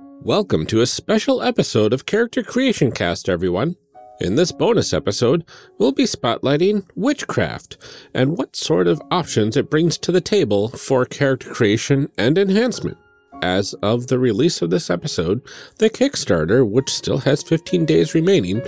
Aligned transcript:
Welcome 0.00 0.64
to 0.66 0.80
a 0.80 0.86
special 0.86 1.42
episode 1.42 1.92
of 1.92 2.06
Character 2.06 2.44
Creation 2.44 2.92
Cast, 2.92 3.28
everyone. 3.28 3.74
In 4.20 4.36
this 4.36 4.52
bonus 4.52 4.92
episode, 4.92 5.44
we'll 5.78 5.90
be 5.90 6.04
spotlighting 6.04 6.86
witchcraft 6.94 7.78
and 8.14 8.38
what 8.38 8.54
sort 8.54 8.86
of 8.86 9.02
options 9.10 9.56
it 9.56 9.70
brings 9.70 9.98
to 9.98 10.12
the 10.12 10.20
table 10.20 10.68
for 10.68 11.04
character 11.04 11.52
creation 11.52 12.10
and 12.16 12.38
enhancement. 12.38 12.96
As 13.42 13.74
of 13.82 14.06
the 14.06 14.20
release 14.20 14.62
of 14.62 14.70
this 14.70 14.88
episode, 14.88 15.42
the 15.78 15.90
Kickstarter, 15.90 16.68
which 16.68 16.90
still 16.90 17.18
has 17.18 17.42
15 17.42 17.84
days 17.84 18.14
remaining, 18.14 18.60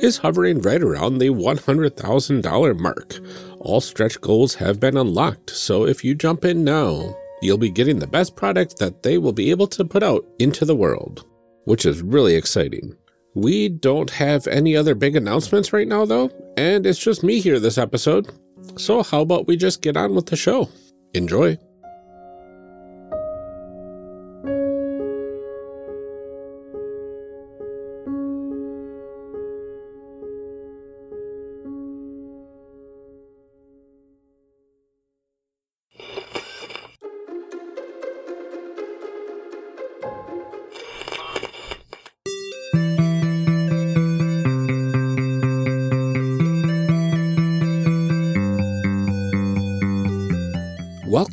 is 0.00 0.18
hovering 0.18 0.60
right 0.60 0.82
around 0.82 1.18
the 1.18 1.30
$100,000 1.30 2.78
mark. 2.78 3.18
All 3.58 3.80
stretch 3.80 4.20
goals 4.20 4.54
have 4.54 4.78
been 4.78 4.96
unlocked, 4.96 5.50
so 5.50 5.84
if 5.84 6.04
you 6.04 6.14
jump 6.14 6.44
in 6.44 6.62
now, 6.62 7.16
you'll 7.46 7.56
be 7.56 7.70
getting 7.70 7.98
the 7.98 8.06
best 8.06 8.36
product 8.36 8.78
that 8.78 9.02
they 9.02 9.18
will 9.18 9.32
be 9.32 9.50
able 9.50 9.68
to 9.68 9.84
put 9.84 10.02
out 10.02 10.26
into 10.38 10.64
the 10.64 10.76
world, 10.76 11.24
which 11.64 11.86
is 11.86 12.02
really 12.02 12.34
exciting. 12.34 12.94
We 13.34 13.68
don't 13.68 14.10
have 14.10 14.46
any 14.46 14.76
other 14.76 14.94
big 14.94 15.14
announcements 15.14 15.72
right 15.72 15.86
now, 15.86 16.04
though, 16.04 16.30
and 16.56 16.84
it's 16.86 16.98
just 16.98 17.22
me 17.22 17.38
here 17.40 17.60
this 17.60 17.78
episode. 17.78 18.30
So, 18.76 19.02
how 19.02 19.20
about 19.20 19.46
we 19.46 19.56
just 19.56 19.82
get 19.82 19.96
on 19.96 20.14
with 20.14 20.26
the 20.26 20.36
show? 20.36 20.68
Enjoy. 21.14 21.56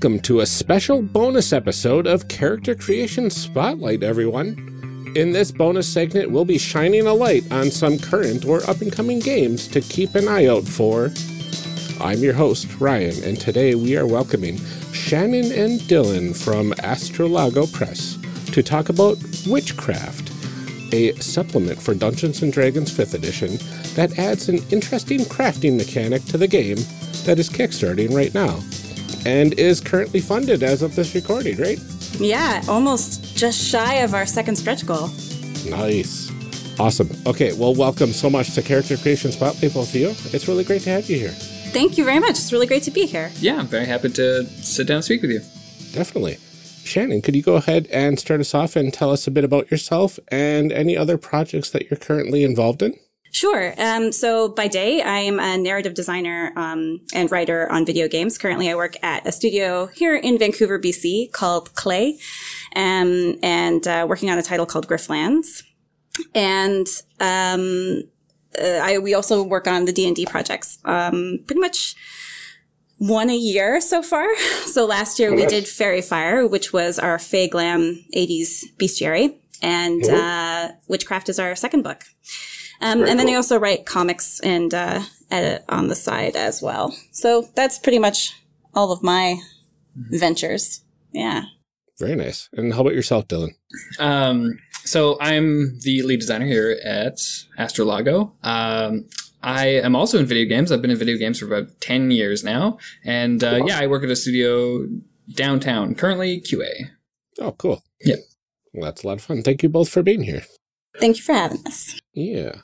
Welcome 0.03 0.19
to 0.23 0.41
a 0.41 0.45
special 0.45 1.01
bonus 1.01 1.53
episode 1.53 2.07
of 2.07 2.27
Character 2.27 2.75
Creation 2.75 3.29
Spotlight, 3.29 4.03
everyone. 4.03 5.13
In 5.15 5.31
this 5.31 5.49
bonus 5.49 5.87
segment, 5.87 6.29
we'll 6.29 6.43
be 6.43 6.57
shining 6.57 7.07
a 7.07 7.13
light 7.13 7.49
on 7.53 7.71
some 7.71 7.97
current 7.97 8.43
or 8.43 8.69
up 8.69 8.81
and 8.81 8.91
coming 8.91 9.19
games 9.19 9.65
to 9.69 9.79
keep 9.79 10.15
an 10.15 10.27
eye 10.27 10.47
out 10.47 10.65
for. 10.65 11.09
I'm 12.01 12.19
your 12.19 12.33
host, 12.33 12.67
Ryan, 12.81 13.23
and 13.23 13.39
today 13.39 13.75
we 13.75 13.95
are 13.95 14.05
welcoming 14.05 14.57
Shannon 14.91 15.53
and 15.53 15.79
Dylan 15.79 16.35
from 16.35 16.73
Astrolago 16.79 17.71
Press 17.71 18.17
to 18.47 18.61
talk 18.61 18.89
about 18.89 19.17
Witchcraft, 19.47 20.33
a 20.93 21.13
supplement 21.21 21.81
for 21.81 21.93
Dungeons 21.93 22.43
and 22.43 22.51
Dragons 22.51 22.91
5th 22.91 23.13
Edition 23.13 23.57
that 23.95 24.19
adds 24.19 24.49
an 24.49 24.57
interesting 24.69 25.21
crafting 25.21 25.77
mechanic 25.77 26.25
to 26.25 26.37
the 26.37 26.49
game 26.49 26.79
that 27.23 27.39
is 27.39 27.49
kickstarting 27.49 28.13
right 28.13 28.33
now 28.33 28.59
and 29.25 29.53
is 29.59 29.79
currently 29.79 30.19
funded 30.19 30.63
as 30.63 30.81
of 30.81 30.95
this 30.95 31.15
recording, 31.15 31.57
right? 31.57 31.79
Yeah, 32.19 32.61
almost 32.67 33.35
just 33.35 33.61
shy 33.61 33.95
of 33.95 34.13
our 34.13 34.25
second 34.25 34.55
stretch 34.55 34.85
goal. 34.85 35.09
Nice. 35.65 36.31
Awesome. 36.79 37.09
Okay, 37.27 37.53
well, 37.53 37.75
welcome 37.75 38.11
so 38.11 38.29
much 38.29 38.53
to 38.55 38.61
Character 38.61 38.97
Creation 38.97 39.31
Spotlight, 39.31 39.73
both 39.73 39.89
of 39.89 39.95
you. 39.95 40.09
It's 40.33 40.47
really 40.47 40.63
great 40.63 40.81
to 40.83 40.89
have 40.89 41.09
you 41.09 41.19
here. 41.19 41.29
Thank 41.29 41.97
you 41.97 42.03
very 42.03 42.19
much. 42.19 42.31
It's 42.31 42.51
really 42.51 42.67
great 42.67 42.83
to 42.83 42.91
be 42.91 43.05
here. 43.05 43.31
Yeah, 43.39 43.57
I'm 43.59 43.67
very 43.67 43.85
happy 43.85 44.09
to 44.09 44.45
sit 44.45 44.87
down 44.87 44.97
and 44.97 45.05
speak 45.05 45.21
with 45.21 45.31
you. 45.31 45.39
Definitely. 45.93 46.37
Shannon, 46.83 47.21
could 47.21 47.35
you 47.35 47.41
go 47.41 47.55
ahead 47.55 47.87
and 47.91 48.19
start 48.19 48.41
us 48.41 48.53
off 48.53 48.75
and 48.75 48.93
tell 48.93 49.11
us 49.11 49.25
a 49.25 49.31
bit 49.31 49.43
about 49.43 49.71
yourself 49.71 50.19
and 50.27 50.71
any 50.71 50.97
other 50.97 51.17
projects 51.17 51.69
that 51.71 51.89
you're 51.89 51.97
currently 51.97 52.43
involved 52.43 52.81
in? 52.81 52.93
Sure. 53.33 53.73
Um, 53.79 54.11
so 54.11 54.47
by 54.47 54.67
day, 54.67 55.01
I 55.01 55.17
am 55.17 55.39
a 55.39 55.57
narrative 55.57 55.95
designer 55.95 56.53
um, 56.55 57.01
and 57.15 57.31
writer 57.31 57.69
on 57.71 57.83
video 57.83 58.07
games. 58.07 58.37
Currently, 58.37 58.69
I 58.69 58.75
work 58.75 58.95
at 59.01 59.25
a 59.25 59.31
studio 59.31 59.87
here 59.87 60.15
in 60.15 60.37
Vancouver, 60.37 60.77
BC 60.77 61.31
called 61.31 61.73
Klei, 61.73 62.19
um, 62.75 63.39
and 63.41 63.87
uh, 63.87 64.05
working 64.07 64.29
on 64.29 64.37
a 64.37 64.43
title 64.43 64.67
called 64.67 64.87
Griftlands. 64.87 65.63
And 66.35 66.85
um, 67.19 68.03
uh, 68.61 68.79
I, 68.83 68.99
we 68.99 69.15
also 69.15 69.41
work 69.41 69.65
on 69.67 69.85
the 69.85 69.91
D 69.91 70.05
and 70.05 70.15
D 70.15 70.27
projects. 70.27 70.77
Um, 70.85 71.39
pretty 71.47 71.59
much 71.59 71.95
one 72.99 73.31
a 73.31 73.35
year 73.35 73.81
so 73.81 74.03
far. 74.03 74.27
So 74.73 74.85
last 74.87 75.19
year 75.19 75.35
we 75.35 75.45
did 75.45 75.67
Fairy 75.67 76.01
Fire, 76.01 76.47
which 76.47 76.73
was 76.73 76.97
our 76.97 77.19
Fey 77.19 77.47
Glam 77.47 78.03
80s 78.15 78.63
bestiary, 78.77 79.35
and 79.61 80.03
uh, 80.09 80.69
Witchcraft 80.87 81.29
is 81.29 81.37
our 81.37 81.55
second 81.55 81.83
book. 81.83 82.05
Um, 82.81 83.03
and 83.03 83.19
then 83.19 83.29
I 83.29 83.35
also 83.35 83.59
write 83.59 83.85
comics 83.85 84.39
and 84.41 84.73
uh, 84.73 85.01
edit 85.31 85.63
on 85.69 85.87
the 85.87 85.95
side 85.95 86.35
as 86.35 86.61
well. 86.61 86.95
So 87.11 87.49
that's 87.55 87.79
pretty 87.79 87.99
much 87.99 88.35
all 88.73 88.91
of 88.91 89.03
my 89.03 89.37
ventures. 89.95 90.83
Yeah. 91.13 91.43
Very 91.99 92.15
nice. 92.15 92.49
And 92.53 92.73
how 92.73 92.81
about 92.81 92.95
yourself, 92.95 93.27
Dylan? 93.27 93.51
Um, 93.99 94.59
so 94.83 95.17
I'm 95.21 95.79
the 95.81 96.01
lead 96.01 96.19
designer 96.19 96.45
here 96.45 96.79
at 96.83 97.17
Astrolago. 97.57 98.31
Um, 98.43 99.07
I 99.41 99.67
am 99.67 99.95
also 99.95 100.17
in 100.17 100.25
video 100.25 100.45
games. 100.45 100.71
I've 100.71 100.81
been 100.81 100.91
in 100.91 100.97
video 100.97 101.17
games 101.17 101.39
for 101.39 101.45
about 101.45 101.81
10 101.81 102.11
years 102.11 102.43
now. 102.43 102.77
And 103.03 103.43
uh, 103.43 103.61
yeah, 103.65 103.79
I 103.79 103.87
work 103.87 104.03
at 104.03 104.09
a 104.09 104.15
studio 104.15 104.87
downtown, 105.35 105.95
currently 105.95 106.41
QA. 106.41 106.89
Oh, 107.39 107.51
cool. 107.51 107.83
Yeah. 108.01 108.15
Well, 108.73 108.85
that's 108.85 109.03
a 109.03 109.07
lot 109.07 109.17
of 109.17 109.21
fun. 109.21 109.43
Thank 109.43 109.61
you 109.61 109.69
both 109.69 109.89
for 109.89 110.01
being 110.01 110.23
here. 110.23 110.43
Thank 110.99 111.17
you 111.17 111.23
for 111.23 111.33
having 111.33 111.61
us. 111.65 111.99
Yeah. 112.13 112.55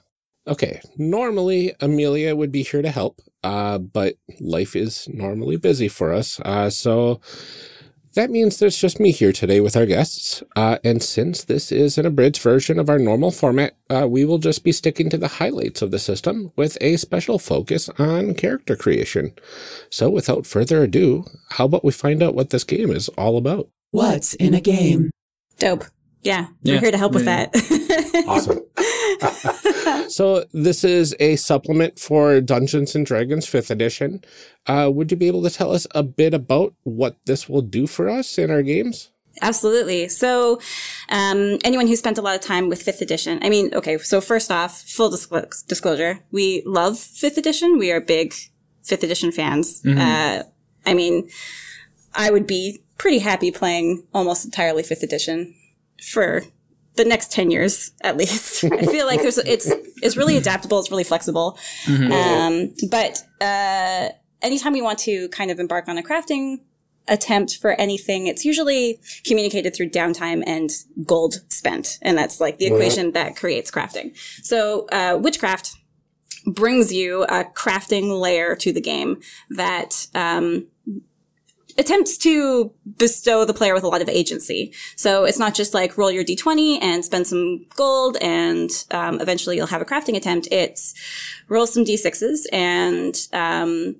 Okay. 0.48 0.82
Normally, 0.98 1.74
Amelia 1.80 2.36
would 2.36 2.52
be 2.52 2.64
here 2.64 2.82
to 2.82 2.92
help, 2.92 3.22
uh, 3.44 3.78
but 3.78 4.16
life 4.40 4.76
is 4.76 5.08
normally 5.10 5.58
busy 5.58 5.88
for 5.88 6.12
us. 6.12 6.40
Uh, 6.40 6.70
so 6.70 7.22
that 8.16 8.32
means 8.32 8.58
there's 8.58 8.78
just 8.78 9.00
me 9.00 9.12
here 9.12 9.32
today 9.32 9.60
with 9.60 9.78
our 9.78 9.86
guests. 9.86 10.42
Uh, 10.56 10.78
and 10.84 11.04
since 11.04 11.44
this 11.44 11.72
is 11.72 11.98
an 11.98 12.06
abridged 12.06 12.42
version 12.42 12.80
of 12.80 12.90
our 12.90 12.98
normal 12.98 13.32
format, 13.32 13.76
uh, 13.90 14.08
we 14.10 14.26
will 14.26 14.40
just 14.40 14.64
be 14.64 14.72
sticking 14.72 15.10
to 15.10 15.18
the 15.18 15.28
highlights 15.28 15.82
of 15.82 15.92
the 15.92 16.00
system 16.00 16.52
with 16.56 16.78
a 16.82 16.98
special 16.98 17.38
focus 17.38 17.90
on 18.00 18.34
character 18.34 18.76
creation. 18.76 19.34
So 19.92 20.10
without 20.10 20.48
further 20.48 20.84
ado, 20.84 21.26
how 21.52 21.66
about 21.66 21.86
we 21.86 21.92
find 21.92 22.24
out 22.24 22.36
what 22.36 22.50
this 22.50 22.64
game 22.64 22.92
is 22.92 23.10
all 23.10 23.38
about? 23.38 23.70
What's 23.92 24.34
in 24.36 24.54
a 24.54 24.62
game? 24.62 25.12
Dope. 25.60 25.86
Yeah, 26.22 26.48
we're 26.64 26.80
here 26.80 26.92
to 26.92 26.98
help 26.98 27.14
with 27.14 27.26
that. 27.26 27.56
Awesome. 28.28 28.60
so 30.10 30.46
this 30.54 30.84
is 30.84 31.16
a 31.20 31.36
supplement 31.36 32.00
for 32.00 32.42
Dungeons 32.42 32.96
and 32.96 33.06
Dragons 33.06 33.46
5th 33.46 33.72
edition. 33.72 34.24
Uh, 34.68 34.90
would 34.94 35.10
you 35.12 35.18
be 35.18 35.28
able 35.28 35.42
to 35.44 35.50
tell 35.50 35.72
us 35.72 35.88
a 35.92 36.04
bit 36.04 36.34
about 36.34 36.74
what 36.84 37.18
this 37.26 37.50
will 37.50 37.62
do 37.62 37.88
for 37.88 38.10
us 38.10 38.38
in 38.38 38.52
our 38.52 38.62
games? 38.62 39.12
Absolutely. 39.42 40.10
So, 40.10 40.60
um, 41.10 41.60
anyone 41.64 41.88
who 41.88 41.96
spent 41.96 42.18
a 42.18 42.22
lot 42.22 42.36
of 42.36 42.42
time 42.42 42.68
with 42.68 42.82
fifth 42.82 43.02
edition, 43.02 43.40
I 43.42 43.50
mean, 43.50 43.74
okay, 43.74 43.98
so 43.98 44.22
first 44.22 44.52
off, 44.52 44.82
full 44.82 45.10
disclo- 45.10 45.50
disclosure, 45.68 46.20
we 46.32 46.62
love 46.66 47.00
fifth 47.00 47.38
edition. 47.38 47.78
We 47.78 47.92
are 47.92 48.02
big 48.02 48.34
fifth 48.84 49.04
edition 49.04 49.32
fans. 49.32 49.82
Uh, 49.86 50.44
I 50.86 50.94
mean, 50.94 51.30
I 52.14 52.32
would 52.32 52.48
be 52.48 52.84
pretty 52.98 53.20
happy 53.20 53.52
playing 53.52 54.06
almost 54.14 54.46
entirely 54.46 54.84
fifth 54.84 55.04
edition 55.04 55.56
for 56.02 56.44
the 56.96 57.06
next 57.06 57.32
10 57.32 57.52
years 57.52 57.92
at 58.02 58.18
least. 58.18 58.64
I 58.72 58.86
feel 58.86 59.06
like 59.06 59.22
there's, 59.22 59.38
it's, 59.38 59.72
it's 60.02 60.18
really 60.18 60.38
adaptable. 60.38 60.80
It's 60.80 60.92
really 60.92 61.04
flexible. 61.04 61.58
Um, 62.12 62.74
but, 62.90 63.24
uh, 63.42 64.10
anytime 64.42 64.74
we 64.74 64.82
want 64.82 65.00
to 65.00 65.30
kind 65.30 65.52
of 65.52 65.60
embark 65.60 65.88
on 65.88 65.98
a 65.98 66.04
crafting 66.04 66.60
attempt 67.08 67.58
for 67.58 67.72
anything, 67.72 68.28
it's 68.28 68.46
usually 68.46 69.00
communicated 69.26 69.76
through 69.76 69.90
downtime 69.90 70.44
and 70.46 70.70
gold 71.06 71.42
spent. 71.50 71.98
And 72.02 72.18
that's 72.18 72.40
like 72.40 72.58
the 72.60 72.68
equation 72.68 73.12
that 73.14 73.36
creates 73.36 73.72
crafting. 73.72 74.16
So, 74.44 74.88
uh, 74.92 75.18
witchcraft 75.22 75.76
brings 76.46 76.94
you 76.94 77.24
a 77.24 77.44
crafting 77.44 78.20
layer 78.20 78.56
to 78.56 78.72
the 78.72 78.82
game 78.82 79.20
that, 79.50 80.08
um, 80.16 80.68
attempts 81.80 82.18
to 82.18 82.72
bestow 82.98 83.46
the 83.46 83.54
player 83.54 83.74
with 83.74 83.84
a 83.84 83.88
lot 83.88 84.02
of 84.02 84.10
agency. 84.10 84.74
So 84.96 85.24
it's 85.24 85.40
not 85.40 85.56
just 85.56 85.74
like 85.74 85.98
roll 85.98 86.12
your 86.12 86.24
d20 86.24 86.80
and 86.82 87.04
spend 87.04 87.26
some 87.26 87.66
gold 87.76 88.18
and 88.22 88.70
um, 88.92 89.20
eventually 89.22 89.56
you'll 89.56 89.68
have 89.68 89.82
a 89.82 89.86
crafting 89.86 90.16
attempt. 90.16 90.48
It's 90.52 90.94
roll 91.48 91.66
some 91.66 91.86
d6s 91.86 92.42
and 92.52 93.16
um, 93.34 93.96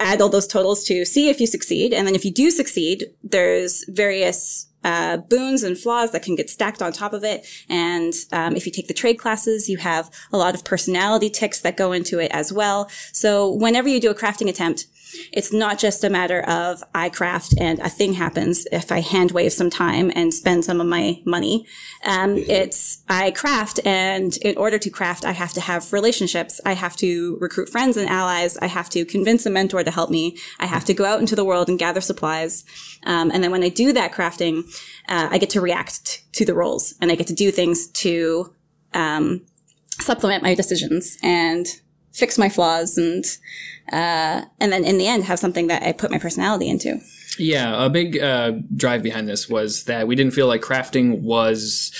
add 0.00 0.20
all 0.20 0.28
those 0.28 0.48
totals 0.48 0.84
to 0.84 1.04
see 1.04 1.30
if 1.30 1.40
you 1.40 1.46
succeed. 1.46 1.94
And 1.94 2.06
then 2.06 2.14
if 2.14 2.24
you 2.24 2.32
do 2.32 2.50
succeed, 2.50 3.06
there's 3.22 3.84
various 3.88 4.66
uh, 4.82 5.16
boons 5.16 5.62
and 5.62 5.78
flaws 5.78 6.10
that 6.12 6.22
can 6.22 6.36
get 6.36 6.50
stacked 6.50 6.82
on 6.82 6.92
top 6.92 7.12
of 7.12 7.24
it. 7.24 7.46
And 7.68 8.12
um, 8.32 8.54
if 8.54 8.66
you 8.66 8.72
take 8.72 8.88
the 8.88 8.94
trade 8.94 9.14
classes, 9.14 9.68
you 9.68 9.78
have 9.78 10.10
a 10.32 10.36
lot 10.36 10.54
of 10.54 10.64
personality 10.64 11.30
ticks 11.30 11.60
that 11.60 11.76
go 11.76 11.92
into 11.92 12.18
it 12.18 12.30
as 12.32 12.52
well. 12.52 12.90
So 13.12 13.50
whenever 13.50 13.88
you 13.88 14.00
do 14.00 14.10
a 14.10 14.14
crafting 14.14 14.48
attempt, 14.48 14.86
it's 15.32 15.52
not 15.52 15.78
just 15.78 16.04
a 16.04 16.10
matter 16.10 16.40
of 16.42 16.82
I 16.94 17.08
craft 17.08 17.54
and 17.58 17.78
a 17.80 17.88
thing 17.88 18.14
happens 18.14 18.66
if 18.72 18.90
I 18.90 19.00
hand 19.00 19.32
wave 19.32 19.52
some 19.52 19.70
time 19.70 20.10
and 20.14 20.32
spend 20.32 20.64
some 20.64 20.80
of 20.80 20.86
my 20.86 21.20
money. 21.24 21.66
Um, 22.04 22.36
it's 22.36 23.02
I 23.08 23.30
craft 23.30 23.80
and 23.84 24.36
in 24.38 24.56
order 24.56 24.78
to 24.78 24.90
craft, 24.90 25.24
I 25.24 25.32
have 25.32 25.52
to 25.54 25.60
have 25.60 25.92
relationships. 25.92 26.60
I 26.64 26.74
have 26.74 26.96
to 26.96 27.38
recruit 27.40 27.68
friends 27.68 27.96
and 27.96 28.08
allies. 28.08 28.56
I 28.58 28.66
have 28.66 28.90
to 28.90 29.04
convince 29.04 29.46
a 29.46 29.50
mentor 29.50 29.84
to 29.84 29.90
help 29.90 30.10
me. 30.10 30.38
I 30.58 30.66
have 30.66 30.84
to 30.86 30.94
go 30.94 31.04
out 31.04 31.20
into 31.20 31.36
the 31.36 31.44
world 31.44 31.68
and 31.68 31.78
gather 31.78 32.00
supplies. 32.00 32.64
Um, 33.04 33.30
and 33.32 33.42
then 33.42 33.50
when 33.50 33.62
I 33.62 33.68
do 33.68 33.92
that 33.92 34.12
crafting, 34.12 34.64
uh, 35.08 35.28
I 35.30 35.38
get 35.38 35.50
to 35.50 35.60
react 35.60 36.06
t- 36.06 36.22
to 36.32 36.44
the 36.44 36.54
rolls 36.54 36.94
and 37.00 37.10
I 37.10 37.14
get 37.14 37.26
to 37.28 37.34
do 37.34 37.50
things 37.50 37.88
to, 37.88 38.54
um, 38.92 39.46
supplement 40.00 40.42
my 40.42 40.54
decisions 40.54 41.16
and 41.22 41.80
fix 42.14 42.38
my 42.38 42.48
flaws 42.48 42.96
and 42.96 43.24
uh, 43.92 44.46
and 44.60 44.72
then 44.72 44.84
in 44.84 44.96
the 44.96 45.06
end 45.06 45.24
have 45.24 45.38
something 45.38 45.66
that 45.66 45.82
I 45.82 45.92
put 45.92 46.10
my 46.10 46.18
personality 46.18 46.68
into. 46.68 47.00
Yeah, 47.38 47.84
a 47.84 47.90
big 47.90 48.18
uh, 48.18 48.52
drive 48.74 49.02
behind 49.02 49.28
this 49.28 49.48
was 49.48 49.84
that 49.84 50.06
we 50.06 50.14
didn't 50.14 50.32
feel 50.32 50.46
like 50.46 50.62
crafting 50.62 51.20
was 51.20 51.92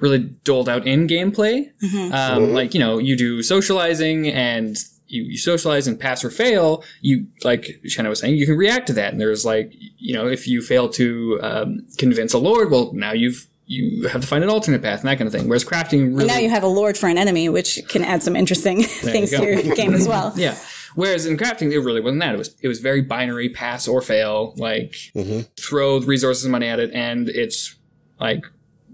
really 0.00 0.18
doled 0.18 0.68
out 0.68 0.86
in 0.86 1.06
gameplay. 1.06 1.70
Mm-hmm. 1.82 2.12
Um, 2.12 2.52
like 2.52 2.74
you 2.74 2.80
know, 2.80 2.98
you 2.98 3.16
do 3.16 3.42
socializing 3.42 4.28
and 4.28 4.76
you, 5.06 5.22
you, 5.22 5.38
socialize 5.38 5.86
and 5.86 5.98
pass 5.98 6.24
or 6.24 6.30
fail. 6.30 6.84
You 7.00 7.26
like 7.42 7.80
Shanna 7.86 8.10
was 8.10 8.20
saying, 8.20 8.36
you 8.36 8.46
can 8.46 8.56
react 8.56 8.86
to 8.88 8.92
that. 8.94 9.12
And 9.12 9.20
there's 9.20 9.44
like 9.44 9.72
you 9.98 10.14
know, 10.14 10.26
if 10.26 10.46
you 10.46 10.62
fail 10.62 10.88
to 10.90 11.40
um, 11.42 11.86
convince 11.98 12.32
a 12.34 12.38
lord, 12.38 12.70
well, 12.70 12.92
now 12.92 13.12
you've 13.12 13.48
you 13.70 14.08
have 14.08 14.20
to 14.20 14.26
find 14.26 14.42
an 14.42 14.50
alternate 14.50 14.82
path 14.82 14.98
and 14.98 15.08
that 15.08 15.16
kind 15.16 15.28
of 15.28 15.32
thing. 15.32 15.48
Whereas 15.48 15.64
crafting 15.64 16.08
really 16.08 16.22
and 16.22 16.26
now 16.26 16.38
you 16.38 16.50
have 16.50 16.64
a 16.64 16.68
lord 16.68 16.98
for 16.98 17.08
an 17.08 17.16
enemy, 17.16 17.48
which 17.48 17.78
can 17.88 18.02
add 18.02 18.20
some 18.20 18.34
interesting 18.34 18.82
things 18.82 19.30
to 19.30 19.44
your 19.44 19.76
game 19.76 19.94
as 19.94 20.08
well. 20.08 20.32
yeah. 20.36 20.58
Whereas 20.96 21.24
in 21.24 21.36
crafting, 21.36 21.70
it 21.70 21.78
really 21.78 22.00
wasn't 22.00 22.20
that. 22.20 22.34
It 22.34 22.38
was 22.38 22.56
it 22.60 22.66
was 22.66 22.80
very 22.80 23.00
binary, 23.00 23.48
pass 23.48 23.86
or 23.86 24.02
fail. 24.02 24.54
Like 24.56 24.96
mm-hmm. 25.14 25.42
throw 25.56 26.00
resources 26.00 26.44
and 26.44 26.50
money 26.50 26.66
at 26.66 26.80
it, 26.80 26.90
and 26.92 27.28
it's 27.28 27.76
like 28.18 28.44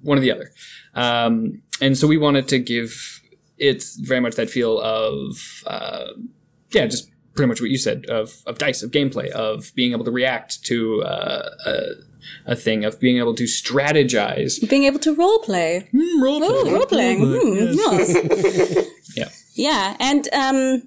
one 0.03 0.19
or 0.19 0.21
the 0.21 0.31
other. 0.31 0.51
Um, 0.95 1.63
and 1.81 1.97
so 1.97 2.07
we 2.07 2.19
wanted 2.19 2.47
to 2.49 2.59
give 2.59 3.23
it 3.57 3.83
very 4.01 4.21
much 4.21 4.35
that 4.35 4.51
feel 4.51 4.79
of 4.79 5.63
uh, 5.67 6.09
yeah, 6.73 6.87
just 6.87 7.11
pretty 7.37 7.49
much 7.49 7.61
what 7.61 7.71
you 7.71 7.79
said 7.79 8.07
of 8.07 8.43
of 8.47 8.59
dice, 8.59 8.83
of 8.83 8.91
gameplay, 8.91 9.29
of 9.31 9.73
being 9.75 9.93
able 9.93 10.05
to 10.05 10.11
react 10.11 10.65
to 10.65 11.03
uh, 11.03 11.51
a, 11.67 11.81
a 12.47 12.57
thing, 12.57 12.85
of 12.85 12.99
being 12.99 13.19
able 13.19 13.35
to 13.35 13.45
strategize, 13.45 14.69
being 14.69 14.85
able 14.85 14.99
to 14.99 15.15
role 15.15 15.39
play, 15.41 15.89
mm, 15.93 16.23
role, 16.23 16.41
play. 16.41 16.73
role 16.73 16.87
playing. 16.87 17.21
Mm, 17.21 17.75
yes. 17.75 18.87
yeah, 19.17 19.29
yeah, 19.55 19.97
and 20.01 20.29
um 20.33 20.83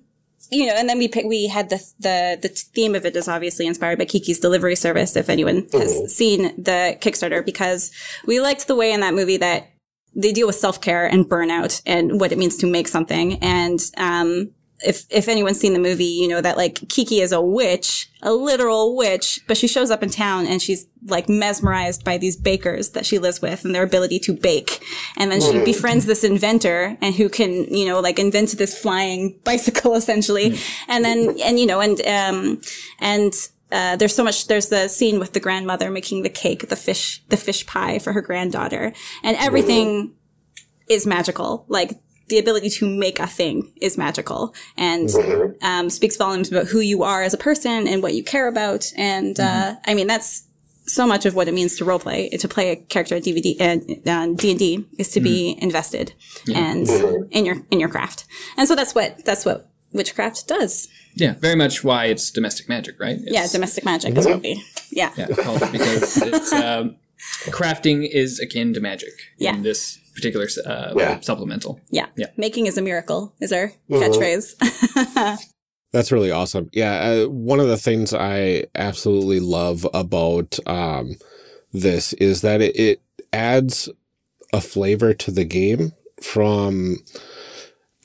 you 0.52 0.66
know, 0.66 0.74
and 0.74 0.90
then 0.90 0.98
we 0.98 1.08
pick, 1.08 1.26
we 1.26 1.48
had 1.48 1.70
the, 1.70 1.78
the, 2.00 2.40
the 2.42 2.48
theme 2.50 2.96
of 2.96 3.06
it 3.06 3.16
is 3.16 3.28
obviously 3.28 3.68
inspired 3.68 4.00
by 4.00 4.06
Kiki's 4.06 4.40
delivery 4.40 4.76
service. 4.76 5.16
If 5.16 5.30
anyone 5.30 5.68
has 5.74 5.94
mm-hmm. 5.94 6.06
seen 6.08 6.42
the 6.62 6.98
Kickstarter, 7.00 7.46
because 7.46 7.92
we 8.26 8.40
liked 8.40 8.68
the 8.68 8.76
way 8.76 8.92
in 8.92 9.02
that 9.02 9.14
movie 9.14 9.38
that 9.38 9.70
they 10.16 10.32
deal 10.32 10.48
with 10.48 10.56
self 10.56 10.82
care 10.82 11.06
and 11.06 11.26
burnout 11.26 11.82
and 11.86 12.20
what 12.20 12.32
it 12.32 12.38
means 12.38 12.58
to 12.58 12.68
make 12.68 12.88
something. 12.88 13.38
And, 13.44 13.80
um, 13.98 14.52
if 14.86 15.06
if 15.10 15.28
anyone's 15.28 15.60
seen 15.60 15.74
the 15.74 15.80
movie, 15.80 16.06
you 16.06 16.28
know 16.28 16.42
that 16.42 16.58
like 16.58 16.88
Kiki 16.90 17.22
is 17.22 17.32
a 17.32 17.42
witch, 17.42 18.10
a 18.22 18.32
literal 18.32 18.96
witch, 18.96 19.42
but 19.48 19.58
she 19.58 19.68
shows 19.68 19.92
up 19.92 20.04
in 20.04 20.10
town 20.10 20.46
and 20.48 20.62
she's 20.62 20.88
like 21.08 21.30
mesmerized 21.30 22.04
by 22.04 22.18
these 22.18 22.36
bakers 22.36 22.90
that 22.90 23.06
she 23.06 23.20
lives 23.20 23.42
with 23.42 23.66
and 23.66 23.74
their 23.74 23.84
ability 23.84 24.20
to 24.20 24.34
bake. 24.34 24.84
And 25.18 25.32
then 25.32 25.42
she 25.42 25.54
mm. 25.54 25.66
befriends 25.66 26.06
this 26.06 26.24
inventor 26.24 26.98
and 27.02 27.16
who 27.16 27.30
can, 27.30 27.66
you 27.74 27.86
know, 27.86 28.00
like 28.00 28.20
invent 28.20 28.58
this 28.58 28.78
flying 28.78 29.40
bicycle 29.44 29.96
essentially. 29.96 30.52
Mm. 30.52 30.86
And 30.88 31.06
then 31.06 31.38
and 31.44 31.60
you 31.60 31.66
know 31.66 31.82
and 31.82 32.00
um 32.06 32.62
and 33.00 33.34
uh, 33.72 33.96
there's 33.98 34.16
so 34.16 34.24
much. 34.24 34.48
There's 34.48 34.70
the 34.70 34.88
scene 34.88 35.20
with 35.20 35.34
the 35.34 35.40
grandmother 35.40 35.92
making 35.92 36.24
the 36.24 36.30
cake, 36.30 36.70
the 36.70 36.76
fish, 36.76 37.24
the 37.30 37.38
fish 37.38 37.68
pie 37.68 38.00
for 38.00 38.14
her 38.14 38.22
granddaughter, 38.22 38.94
and 39.24 39.38
everything 39.38 40.16
is 40.90 41.06
magical. 41.06 41.66
Like 41.68 41.92
the 42.30 42.40
ability 42.40 42.70
to 42.70 42.88
make 42.88 43.20
a 43.20 43.28
thing 43.28 43.72
is 43.82 43.98
magical 43.98 44.54
and 44.78 45.10
mm-hmm. 45.10 45.66
um, 45.66 45.90
speaks 45.90 46.16
volumes 46.16 46.52
about 46.52 46.68
who 46.68 46.80
you 46.80 47.04
are 47.04 47.22
as 47.22 47.34
a 47.34 47.38
person 47.38 47.88
and 47.88 48.02
what 48.02 48.14
you 48.14 48.24
care 48.24 48.48
about. 48.48 48.92
And 48.96 49.40
uh, 49.40 49.44
mm-hmm. 49.44 49.90
I 49.90 49.94
mean, 49.94 50.08
that's 50.08 50.46
so 50.86 51.06
much 51.06 51.26
of 51.26 51.36
what 51.36 51.48
it 51.48 51.54
means 51.54 51.78
to 51.78 51.86
role 51.86 52.00
play 52.00 52.30
to 52.30 52.48
play 52.48 52.72
a 52.72 52.76
character 52.76 53.16
at 53.16 53.24
DVD 53.24 53.56
and 53.60 54.08
uh, 54.08 54.28
D 54.36 54.52
and 54.52 54.60
D 54.60 54.86
is 54.98 55.10
to 55.10 55.20
mm-hmm. 55.20 55.24
be 55.24 55.58
invested 55.62 56.14
yeah. 56.46 56.58
and 56.58 56.88
mm-hmm. 56.88 57.24
in 57.32 57.46
your 57.46 57.58
in 57.72 57.80
your 57.80 57.90
craft. 57.90 58.26
And 58.58 58.68
so 58.68 58.76
that's 58.76 58.96
what 58.96 59.24
that's 59.26 59.46
what 59.46 59.70
witchcraft 59.92 60.48
does. 60.48 60.88
Yeah, 61.16 61.34
very 61.34 61.56
much 61.56 61.84
why 61.84 62.06
it's 62.06 62.32
domestic 62.32 62.70
magic, 62.70 63.00
right? 63.00 63.18
It's, 63.20 63.32
yeah, 63.32 63.48
domestic 63.48 63.86
magic 63.86 64.18
is 64.18 64.26
what 64.26 64.42
we. 64.42 64.64
Yeah, 64.92 65.12
yeah, 65.18 65.28
because 65.28 66.18
it's 66.22 66.54
um, 66.54 66.96
crafting 67.48 68.08
is 68.10 68.40
akin 68.40 68.74
to 68.74 68.80
magic 68.80 69.14
yeah. 69.38 69.54
in 69.54 69.64
this 69.64 69.98
particular 70.16 70.48
uh, 70.66 70.94
yeah. 70.96 71.20
supplemental. 71.22 71.80
Yeah. 71.90 72.08
yeah. 72.18 72.28
Making 72.38 72.66
is 72.66 72.78
a 72.78 72.82
miracle 72.82 73.34
is 73.40 73.52
our 73.52 73.74
mm-hmm. 73.90 73.96
catchphrase. 73.96 75.40
That's 75.92 76.12
really 76.12 76.32
awesome. 76.32 76.70
Yeah. 76.74 77.00
Uh, 77.00 77.30
one 77.30 77.60
of 77.60 77.68
the 77.68 77.78
things 77.78 78.14
I 78.14 78.66
absolutely 78.76 79.40
love 79.40 79.88
about 79.94 80.60
um, 80.68 81.16
this 81.74 82.14
is 82.14 82.42
that 82.42 82.62
it, 82.62 82.76
it 82.76 83.02
adds 83.34 83.90
a 84.54 84.62
flavor 84.62 85.14
to 85.14 85.32
the 85.32 85.46
game 85.46 85.94
from. 86.22 86.98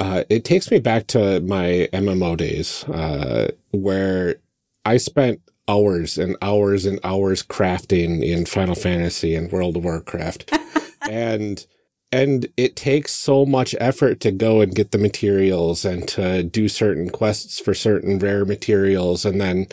Uh, 0.01 0.25
it 0.29 0.45
takes 0.45 0.73
me 0.73 0.81
back 0.81 1.07
to 1.07 1.41
my 1.43 1.89
MMO 1.93 2.37
days, 2.37 2.83
uh, 2.89 3.49
where 3.71 4.37
I 4.85 4.97
spent 4.97 5.41
hours 5.69 6.19
and 6.19 6.37
hours 6.43 6.87
and 6.87 7.01
hours 7.05 7.43
crafting 7.43 8.23
in 8.23 8.47
Final 8.47 8.75
Fantasy 8.75 9.35
and 9.35 9.51
World 9.51 9.77
of 9.77 9.85
Warcraft. 9.85 10.53
and 11.11 11.67
and 12.15 12.47
it 12.57 12.77
takes 12.77 13.11
so 13.11 13.45
much 13.45 13.75
effort 13.81 14.21
to 14.21 14.31
go 14.31 14.61
and 14.61 14.73
get 14.73 14.93
the 14.93 14.99
materials 14.99 15.85
and 15.85 16.07
to 16.07 16.45
do 16.45 16.69
certain 16.69 17.11
quests 17.11 17.59
for 17.59 17.75
certain 17.75 18.21
rare 18.21 18.45
materials 18.45 19.25
and 19.25 19.41
then 19.41 19.67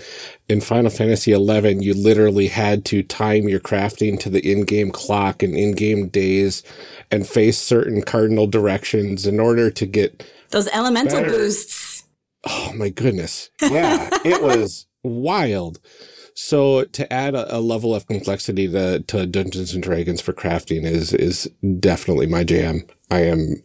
in 0.50 0.60
Final 0.60 0.90
Fantasy 0.90 1.32
11 1.32 1.84
you 1.84 1.94
literally 1.94 2.48
had 2.48 2.84
to 2.86 3.04
time 3.04 3.48
your 3.48 3.60
crafting 3.60 4.20
to 4.20 4.30
the 4.30 4.52
in-game 4.52 4.90
clock 4.90 5.44
and 5.44 5.56
in-game 5.56 6.08
days 6.08 6.64
and 7.12 7.28
face 7.28 7.60
certain 7.60 8.02
cardinal 8.02 8.48
directions 8.48 9.28
in 9.28 9.40
order 9.40 9.70
to 9.70 9.86
get 9.86 10.26
those 10.50 10.68
elemental 10.70 11.20
better. 11.22 11.30
boosts 11.30 12.06
oh 12.48 12.74
my 12.76 12.90
goodness 12.90 13.52
yeah 13.62 14.10
it 14.26 14.42
was 14.42 14.88
wild 15.04 15.80
so 16.34 16.86
to 16.86 17.12
add 17.12 17.36
a, 17.36 17.58
a, 17.58 17.60
level 17.60 17.94
of 17.94 18.08
complexity 18.08 18.68
to, 18.68 19.02
to 19.02 19.28
Dungeons 19.28 19.74
and 19.74 19.84
Dragons 19.84 20.22
for 20.22 20.34
crafting 20.34 20.86
is 20.86 21.14
is 21.14 21.50
definitely 21.80 22.26
my 22.26 22.44
jam. 22.44 22.86
I 23.10 23.22
am 23.22 23.62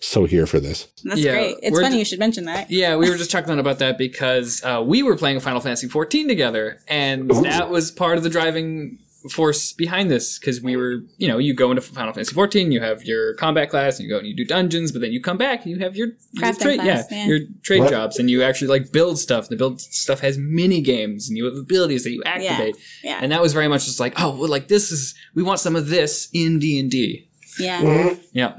so 0.00 0.24
here 0.24 0.46
for 0.46 0.60
this. 0.60 0.88
That's 1.02 1.20
yeah, 1.20 1.32
great. 1.32 1.56
It's 1.62 1.80
funny 1.80 1.98
you 1.98 2.04
should 2.04 2.18
mention 2.18 2.44
that. 2.44 2.70
Yeah, 2.70 2.96
we 2.96 3.10
were 3.10 3.16
just 3.16 3.30
chuckling 3.32 3.58
about 3.58 3.78
that 3.80 3.98
because 3.98 4.62
uh, 4.64 4.82
we 4.84 5.02
were 5.02 5.16
playing 5.16 5.40
Final 5.40 5.60
Fantasy 5.60 5.88
14 5.88 6.28
together, 6.28 6.80
and 6.88 7.32
Ooh. 7.32 7.42
that 7.42 7.70
was 7.70 7.90
part 7.90 8.16
of 8.16 8.22
the 8.22 8.30
driving 8.30 8.98
force 9.30 9.72
behind 9.72 10.10
this 10.10 10.38
because 10.38 10.60
we 10.60 10.76
were, 10.76 11.00
you 11.16 11.26
know, 11.26 11.38
you 11.38 11.54
go 11.54 11.70
into 11.70 11.82
Final 11.82 12.12
Fantasy 12.12 12.34
14, 12.34 12.72
you 12.72 12.80
have 12.80 13.04
your 13.04 13.34
combat 13.34 13.70
class, 13.70 13.98
and 13.98 14.04
you 14.04 14.14
go 14.14 14.18
and 14.18 14.26
you 14.26 14.36
do 14.36 14.44
dungeons, 14.44 14.92
but 14.92 15.00
then 15.00 15.12
you 15.12 15.20
come 15.20 15.38
back 15.38 15.64
and 15.64 15.74
you 15.74 15.78
have 15.78 15.96
your, 15.96 16.08
your 16.32 16.52
trade, 16.52 16.80
class, 16.80 17.06
yeah, 17.10 17.26
your 17.26 17.40
trade 17.62 17.80
what? 17.80 17.90
jobs, 17.90 18.18
and 18.18 18.30
you 18.30 18.42
actually 18.42 18.68
like 18.68 18.92
build 18.92 19.18
stuff. 19.18 19.44
And 19.44 19.50
the 19.50 19.56
build 19.56 19.80
stuff 19.80 20.20
has 20.20 20.36
mini 20.38 20.80
games, 20.80 21.28
and 21.28 21.38
you 21.38 21.44
have 21.46 21.54
abilities 21.54 22.04
that 22.04 22.10
you 22.10 22.22
activate. 22.24 22.76
Yeah. 23.02 23.10
yeah. 23.10 23.18
And 23.22 23.32
that 23.32 23.40
was 23.40 23.52
very 23.52 23.68
much 23.68 23.86
just 23.86 24.00
like, 24.00 24.14
oh, 24.20 24.36
well, 24.36 24.50
like 24.50 24.68
this 24.68 24.92
is 24.92 25.14
we 25.34 25.42
want 25.42 25.60
some 25.60 25.76
of 25.76 25.88
this 25.88 26.28
in 26.32 26.58
D 26.58 26.78
and 26.78 26.90
D. 26.90 27.28
Yeah. 27.58 27.80
Mm-hmm. 27.80 28.20
Yeah. 28.32 28.58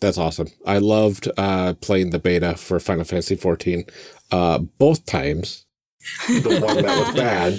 That's 0.00 0.18
awesome. 0.18 0.48
I 0.66 0.78
loved 0.78 1.30
uh, 1.36 1.74
playing 1.74 2.10
the 2.10 2.18
beta 2.18 2.56
for 2.56 2.78
Final 2.78 3.04
Fantasy 3.04 3.36
14 3.36 3.84
uh, 4.30 4.58
both 4.58 5.06
times. 5.06 5.64
The 6.28 6.60
one 6.60 6.82
that 6.82 7.06
was 7.06 7.14
bad 7.16 7.58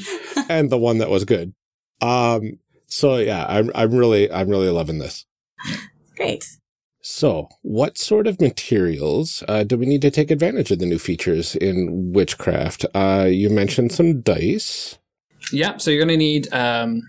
and 0.50 0.70
the 0.70 0.78
one 0.78 1.00
that 1.00 1.10
was 1.10 1.26
good. 1.26 1.54
Um, 2.02 2.60
so 2.88 3.18
yeah, 3.18 3.46
I'm, 3.48 3.72
I'm 3.76 3.94
really, 3.94 4.32
I'm 4.32 4.50
really 4.50 4.70
loving 4.70 5.00
this. 5.00 5.26
Great. 6.16 6.46
So, 7.08 7.50
what 7.62 8.00
sort 8.00 8.26
of 8.26 8.42
materials 8.42 9.44
uh, 9.48 9.64
do 9.64 9.78
we 9.78 9.86
need 9.86 10.02
to 10.02 10.10
take 10.10 10.32
advantage 10.32 10.72
of 10.72 10.80
the 10.80 10.88
new 10.88 10.98
features 10.98 11.56
in 11.56 12.14
Witchcraft? 12.14 12.84
Uh, 12.96 13.28
you 13.30 13.52
mentioned 13.52 13.92
some 13.92 14.22
dice. 14.22 14.98
Yeah, 15.52 15.78
so 15.78 15.92
you're 15.92 16.04
going 16.04 16.18
to 16.18 16.18
need 16.18 16.52
um, 16.52 17.04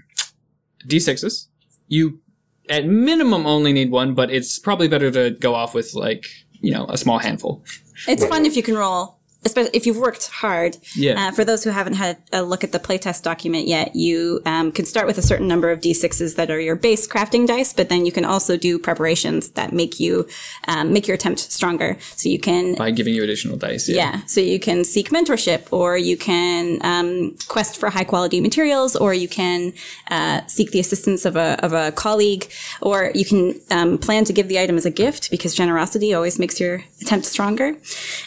d6s. 0.86 1.46
You, 1.88 2.20
at 2.68 2.86
minimum, 2.86 3.46
only 3.46 3.72
need 3.72 3.90
one, 3.90 4.14
but 4.14 4.30
it's 4.30 4.58
probably 4.58 4.86
better 4.86 5.10
to 5.10 5.30
go 5.30 5.54
off 5.54 5.72
with 5.72 5.94
like 5.94 6.26
you 6.60 6.72
know 6.72 6.84
a 6.90 6.98
small 6.98 7.18
handful. 7.18 7.64
It's 8.06 8.26
fun 8.26 8.44
if 8.44 8.54
you 8.54 8.62
can 8.62 8.76
roll, 8.76 9.15
especially 9.46 9.70
if 9.72 9.86
you've 9.86 9.96
worked 9.96 10.26
hard. 10.28 10.76
Yeah. 10.94 11.28
Uh, 11.28 11.32
for 11.32 11.44
those 11.44 11.64
who 11.64 11.70
haven't 11.70 11.94
had 11.94 12.18
a 12.32 12.42
look 12.42 12.64
at 12.64 12.72
the 12.72 12.78
playtest 12.78 13.22
document 13.22 13.66
yet, 13.66 13.96
you 13.96 14.42
um, 14.44 14.72
can 14.72 14.84
start 14.84 15.06
with 15.06 15.16
a 15.16 15.22
certain 15.22 15.48
number 15.48 15.70
of 15.70 15.80
d6s 15.80 16.34
that 16.36 16.50
are 16.50 16.60
your 16.60 16.76
base 16.76 17.06
crafting 17.06 17.46
dice, 17.46 17.72
but 17.72 17.88
then 17.88 18.04
you 18.04 18.12
can 18.12 18.24
also 18.24 18.56
do 18.56 18.78
preparations 18.78 19.50
that 19.50 19.72
make 19.72 19.98
you 20.00 20.28
um, 20.68 20.92
make 20.92 21.06
your 21.06 21.14
attempt 21.14 21.40
stronger. 21.40 21.96
So 22.16 22.28
you 22.28 22.38
can 22.38 22.74
By 22.74 22.90
giving 22.90 23.14
you 23.14 23.22
additional 23.22 23.56
dice. 23.56 23.88
Yeah. 23.88 24.22
So 24.26 24.40
you 24.40 24.58
can 24.58 24.84
seek 24.84 25.10
mentorship, 25.10 25.72
or 25.72 25.96
you 25.96 26.16
can 26.16 26.78
um, 26.82 27.36
quest 27.48 27.78
for 27.78 27.90
high 27.90 28.04
quality 28.04 28.40
materials, 28.40 28.96
or 28.96 29.14
you 29.14 29.28
can 29.28 29.72
uh, 30.10 30.44
seek 30.46 30.72
the 30.72 30.80
assistance 30.80 31.24
of 31.24 31.36
a 31.36 31.58
of 31.64 31.72
a 31.72 31.92
colleague, 31.92 32.50
or 32.82 33.12
you 33.14 33.24
can 33.24 33.60
um, 33.70 33.98
plan 33.98 34.24
to 34.24 34.32
give 34.32 34.48
the 34.48 34.58
item 34.58 34.76
as 34.76 34.84
a 34.84 34.90
gift 34.90 35.30
because 35.30 35.54
generosity 35.54 36.12
always 36.12 36.38
makes 36.38 36.58
your 36.58 36.82
attempt 37.00 37.26
stronger. 37.26 37.68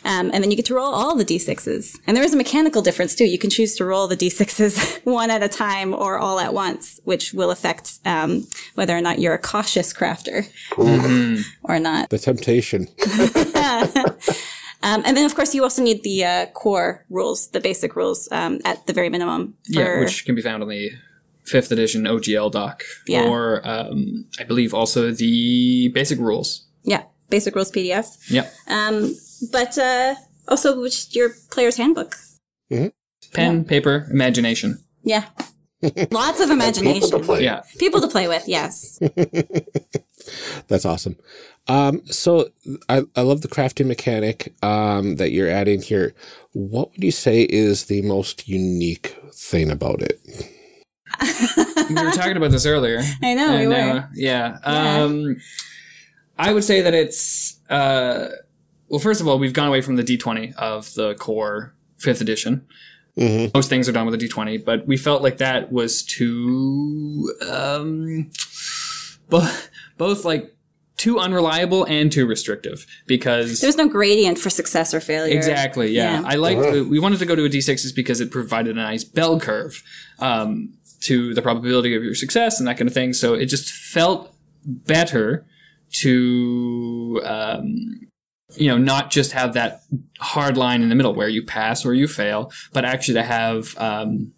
Um, 0.06 0.32
and 0.34 0.42
then 0.42 0.50
you 0.52 0.58
get 0.58 0.66
to 0.68 0.76
roll 0.76 0.94
all 0.94 1.09
the 1.16 1.26
d6s, 1.26 1.98
and 2.08 2.16
there 2.16 2.24
is 2.24 2.34
a 2.34 2.38
mechanical 2.38 2.82
difference 2.82 3.16
too. 3.16 3.26
You 3.26 3.38
can 3.38 3.50
choose 3.50 3.76
to 3.76 3.86
roll 3.86 4.08
the 4.08 4.18
d6s 4.18 5.00
one 5.06 5.30
at 5.32 5.42
a 5.44 5.50
time 5.50 5.94
or 5.94 6.18
all 6.18 6.40
at 6.40 6.54
once, 6.54 7.00
which 7.04 7.34
will 7.34 7.52
affect 7.52 8.00
um, 8.06 8.46
whether 8.76 8.96
or 8.98 9.02
not 9.02 9.20
you're 9.20 9.34
a 9.34 9.40
cautious 9.40 9.94
crafter 9.94 10.48
or 11.64 11.80
not. 11.80 12.10
The 12.10 12.20
temptation. 12.20 12.88
Um, 14.82 15.02
and 15.06 15.18
then, 15.18 15.26
of 15.26 15.36
course, 15.36 15.54
you 15.54 15.62
also 15.64 15.82
need 15.84 16.04
the 16.04 16.24
uh, 16.24 16.46
core 16.54 17.06
rules, 17.10 17.50
the 17.50 17.60
basic 17.60 17.98
rules 17.98 18.30
um, 18.32 18.60
at 18.64 18.88
the 18.88 18.94
very 18.94 19.10
minimum. 19.10 19.56
For, 19.74 19.82
Yeah, 19.82 20.00
which 20.00 20.26
can 20.26 20.36
be 20.36 20.42
found 20.42 20.64
on 20.64 20.70
the 20.70 20.92
fifth 21.44 21.70
edition 21.74 22.06
OGL 22.06 22.50
doc, 22.50 22.84
Yeah. 23.06 23.26
or 23.28 23.62
um, 23.68 24.26
I 24.40 24.46
believe 24.46 24.74
also 24.74 25.12
the 25.12 25.90
basic 25.90 26.18
rules. 26.18 26.62
yeah, 26.84 27.04
basic 27.30 27.56
rules 27.56 27.72
PDF. 27.74 28.18
Yeah. 28.32 28.48
Um, 28.68 29.14
but 29.52 29.78
uh, 29.78 30.16
also, 30.50 30.80
which 30.82 31.16
your 31.16 31.30
player's 31.52 31.78
handbook. 31.78 32.16
Pen, 33.34 33.64
paper, 33.66 34.08
imagination. 34.12 34.80
Yeah, 35.04 35.26
lots 36.12 36.40
of 36.42 36.50
imagination. 36.50 37.02
People 37.02 37.20
to 37.20 37.26
play. 37.26 37.44
Yeah. 37.44 37.62
People 37.78 38.02
to 38.02 38.08
play 38.08 38.28
with. 38.28 38.48
Yes. 38.48 39.00
That's 40.68 40.86
awesome. 40.86 41.16
Um, 41.68 42.06
so 42.06 42.50
I, 42.90 43.04
I 43.16 43.22
love 43.22 43.42
the 43.42 43.48
crafting 43.48 43.88
mechanic 43.88 44.54
um, 44.64 45.16
that 45.16 45.32
you're 45.32 45.50
adding 45.50 45.82
here. 45.82 46.14
What 46.52 46.92
would 46.92 47.04
you 47.04 47.12
say 47.12 47.44
is 47.44 47.86
the 47.86 48.02
most 48.02 48.48
unique 48.48 49.16
thing 49.34 49.72
about 49.72 50.02
it? 50.02 50.20
we 51.90 51.96
were 51.96 52.12
talking 52.12 52.38
about 52.38 52.52
this 52.52 52.66
earlier. 52.66 53.02
I 53.24 53.34
know 53.34 53.58
we 53.58 53.68
were. 53.68 53.74
uh, 53.74 54.08
yeah. 54.14 54.58
Yeah. 54.64 55.04
Um, 55.04 55.38
I 56.38 56.54
would 56.54 56.64
say 56.64 56.82
that 56.82 56.94
it's 56.94 57.60
uh, 57.70 58.30
well. 58.90 59.00
First 59.00 59.22
of 59.22 59.28
all, 59.28 59.40
we've 59.40 59.54
gone 59.54 59.68
away 59.68 59.82
from 59.82 59.96
the 59.96 60.04
D20 60.04 60.56
of 60.56 60.94
the 60.96 61.16
core 61.16 61.74
fifth 61.98 62.22
edition. 62.22 62.66
Mhm. 63.18 63.54
Most 63.54 63.70
things 63.70 63.90
are 63.90 63.92
done 63.92 64.06
with 64.06 64.16
a 64.16 64.18
D20, 64.18 64.58
but 64.64 64.88
we 64.88 64.96
felt 64.96 65.22
like 65.22 65.38
that 65.38 65.72
was 65.72 66.04
too 66.04 67.34
um, 67.50 68.30
both 69.30 69.70
both 69.98 70.24
like 70.26 70.56
too 70.96 71.18
unreliable 71.20 71.86
and 71.86 72.12
too 72.12 72.26
restrictive 72.26 72.86
because 73.08 73.62
There's 73.62 73.78
no 73.78 73.88
gradient 73.88 74.38
for 74.38 74.50
success 74.50 74.94
or 74.94 75.00
failure. 75.00 75.36
Exactly. 75.36 75.92
Yeah, 75.92 76.22
Yeah. 76.22 76.28
I 76.28 76.36
liked. 76.36 76.60
We 76.90 77.00
wanted 77.00 77.20
to 77.20 77.26
go 77.26 77.36
to 77.36 77.46
a 77.46 77.50
d6 77.50 77.86
is 77.86 77.92
because 77.94 78.20
it 78.20 78.32
provided 78.32 78.78
a 78.78 78.82
nice 78.82 79.06
bell 79.06 79.40
curve 79.40 79.82
um, 80.20 80.74
to 81.02 81.34
the 81.34 81.42
probability 81.42 81.96
of 81.96 82.04
your 82.04 82.16
success 82.16 82.60
and 82.60 82.68
that 82.68 82.78
kind 82.78 82.88
of 82.90 82.94
thing. 82.94 83.14
So 83.14 83.34
it 83.34 83.46
just 83.46 83.72
felt 83.72 84.34
better 84.66 85.46
to, 86.02 87.22
um, 87.24 88.08
you 88.56 88.68
know, 88.68 88.78
not 88.78 89.12
just 89.12 89.32
have 89.32 89.54
that 89.54 89.82
hard 90.20 90.58
line 90.58 90.82
in 90.82 90.90
the 90.90 90.96
middle 90.96 91.14
where 91.14 91.30
you 91.30 91.44
pass 91.44 91.86
or 91.86 91.94
you 91.94 92.08
fail, 92.08 92.52
but 92.74 92.86
actually 92.86 93.16
to 93.16 93.24
have. 93.24 93.78
Um, 93.78 94.34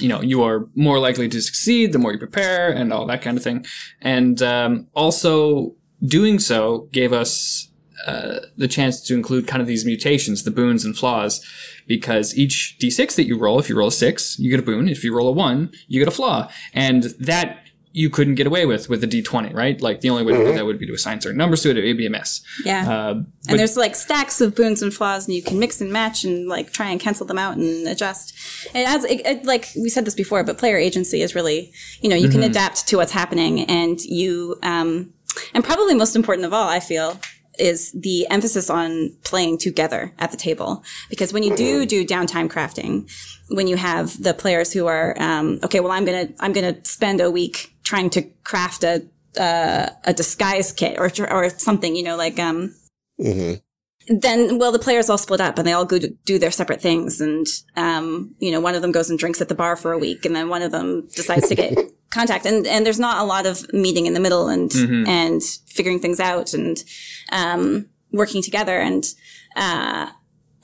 you 0.00 0.08
know, 0.08 0.20
you 0.20 0.42
are 0.42 0.66
more 0.74 0.98
likely 0.98 1.28
to 1.28 1.40
succeed 1.40 1.92
the 1.92 2.00
more 2.00 2.10
you 2.10 2.18
prepare 2.18 2.68
and 2.68 2.92
all 2.92 3.06
that 3.06 3.22
kind 3.22 3.36
of 3.36 3.44
thing. 3.44 3.64
And 4.00 4.42
um, 4.42 4.88
also, 4.92 5.76
doing 6.04 6.40
so 6.40 6.88
gave 6.90 7.12
us 7.12 7.70
uh, 8.06 8.40
the 8.56 8.68
chance 8.68 9.00
to 9.00 9.14
include 9.14 9.46
kind 9.46 9.62
of 9.62 9.68
these 9.68 9.84
mutations, 9.84 10.42
the 10.42 10.50
boons 10.50 10.84
and 10.84 10.96
flaws, 10.96 11.44
because 11.86 12.36
each 12.36 12.76
d6 12.80 13.14
that 13.16 13.24
you 13.24 13.38
roll, 13.38 13.58
if 13.58 13.68
you 13.68 13.76
roll 13.76 13.88
a 13.88 13.92
six, 13.92 14.38
you 14.38 14.50
get 14.50 14.60
a 14.60 14.62
boon. 14.62 14.88
If 14.88 15.04
you 15.04 15.14
roll 15.14 15.28
a 15.28 15.32
one, 15.32 15.72
you 15.86 16.00
get 16.00 16.08
a 16.08 16.16
flaw, 16.16 16.50
and 16.72 17.04
that 17.18 17.63
you 17.96 18.10
couldn't 18.10 18.34
get 18.34 18.44
away 18.44 18.66
with 18.66 18.88
with 18.88 19.04
a 19.04 19.06
d20, 19.06 19.54
right? 19.54 19.80
Like 19.80 20.00
the 20.00 20.10
only 20.10 20.24
way 20.24 20.32
to 20.32 20.44
do 20.44 20.52
that 20.52 20.66
would 20.66 20.80
be 20.80 20.86
to 20.86 20.92
assign 20.92 21.20
certain 21.20 21.38
numbers 21.38 21.62
to 21.62 21.70
it. 21.70 21.78
It 21.78 21.86
would 21.86 21.96
be 21.96 22.06
a 22.06 22.10
mess. 22.10 22.42
Yeah. 22.64 22.90
Uh, 22.90 23.22
and 23.48 23.58
there's 23.58 23.76
like 23.76 23.94
stacks 23.94 24.40
of 24.40 24.56
boons 24.56 24.82
and 24.82 24.92
flaws, 24.92 25.28
and 25.28 25.34
you 25.34 25.42
can 25.42 25.60
mix 25.60 25.80
and 25.80 25.92
match 25.92 26.24
and 26.24 26.48
like 26.48 26.72
try 26.72 26.90
and 26.90 27.00
cancel 27.00 27.24
them 27.24 27.38
out 27.38 27.56
and 27.56 27.86
adjust. 27.86 28.34
It 28.74 28.80
adds, 28.80 29.04
it, 29.04 29.24
it, 29.24 29.44
like 29.44 29.68
we 29.76 29.88
said 29.88 30.04
this 30.04 30.14
before, 30.14 30.42
but 30.42 30.58
player 30.58 30.76
agency 30.76 31.22
is 31.22 31.36
really, 31.36 31.72
you 32.00 32.08
know, 32.08 32.16
you 32.16 32.28
can 32.28 32.42
adapt 32.42 32.88
to 32.88 32.96
what's 32.96 33.12
happening, 33.12 33.60
and 33.66 34.00
you, 34.00 34.56
um, 34.64 35.14
and 35.54 35.62
probably 35.62 35.94
most 35.94 36.16
important 36.16 36.46
of 36.46 36.52
all, 36.52 36.68
I 36.68 36.80
feel, 36.80 37.20
is 37.60 37.92
the 37.92 38.26
emphasis 38.28 38.68
on 38.68 39.16
playing 39.22 39.58
together 39.58 40.12
at 40.18 40.32
the 40.32 40.36
table. 40.36 40.82
Because 41.08 41.32
when 41.32 41.44
you 41.44 41.54
do 41.54 41.86
do 41.86 42.04
downtime 42.04 42.48
crafting, 42.48 43.08
when 43.50 43.68
you 43.68 43.76
have 43.76 44.20
the 44.20 44.34
players 44.34 44.72
who 44.72 44.88
are, 44.88 45.14
um, 45.20 45.60
okay, 45.62 45.78
well, 45.78 45.92
I'm 45.92 46.04
gonna, 46.04 46.30
I'm 46.40 46.52
gonna 46.52 46.84
spend 46.84 47.20
a 47.20 47.30
week 47.30 47.73
trying 47.84 48.10
to 48.10 48.22
craft 48.42 48.82
a, 48.84 49.06
uh, 49.38 49.88
a 50.04 50.12
disguise 50.12 50.72
kit 50.72 50.98
or, 50.98 51.10
or 51.30 51.50
something, 51.50 51.94
you 51.96 52.02
know, 52.02 52.16
like, 52.16 52.38
um, 52.38 52.74
Mhm. 53.20 53.62
then 54.08 54.58
well 54.58 54.72
the 54.72 54.78
players 54.78 55.08
all 55.08 55.16
split 55.16 55.40
up 55.40 55.56
and 55.58 55.66
they 55.66 55.72
all 55.72 55.84
go 55.86 55.98
to 55.98 56.08
do 56.26 56.38
their 56.38 56.50
separate 56.50 56.82
things 56.82 57.20
and 57.20 57.46
um, 57.76 58.34
you 58.38 58.50
know 58.50 58.60
one 58.60 58.74
of 58.74 58.82
them 58.82 58.92
goes 58.92 59.08
and 59.08 59.18
drinks 59.18 59.40
at 59.40 59.48
the 59.48 59.54
bar 59.54 59.76
for 59.76 59.92
a 59.92 59.98
week 59.98 60.24
and 60.26 60.34
then 60.36 60.48
one 60.50 60.60
of 60.62 60.72
them 60.72 61.08
decides 61.14 61.48
to 61.48 61.54
get 61.54 61.72
contact 62.12 62.44
and 62.44 62.66
and 62.66 62.84
there's 62.84 62.98
not 63.00 63.22
a 63.22 63.24
lot 63.24 63.46
of 63.46 63.72
meeting 63.72 64.04
in 64.06 64.12
the 64.12 64.20
middle 64.20 64.48
and 64.48 64.72
and 65.08 65.42
figuring 65.66 65.98
things 66.00 66.20
out 66.20 66.52
and 66.52 66.84
um, 67.32 67.88
working 68.12 68.42
together 68.42 68.78
and 68.78 69.14
uh, 69.56 70.10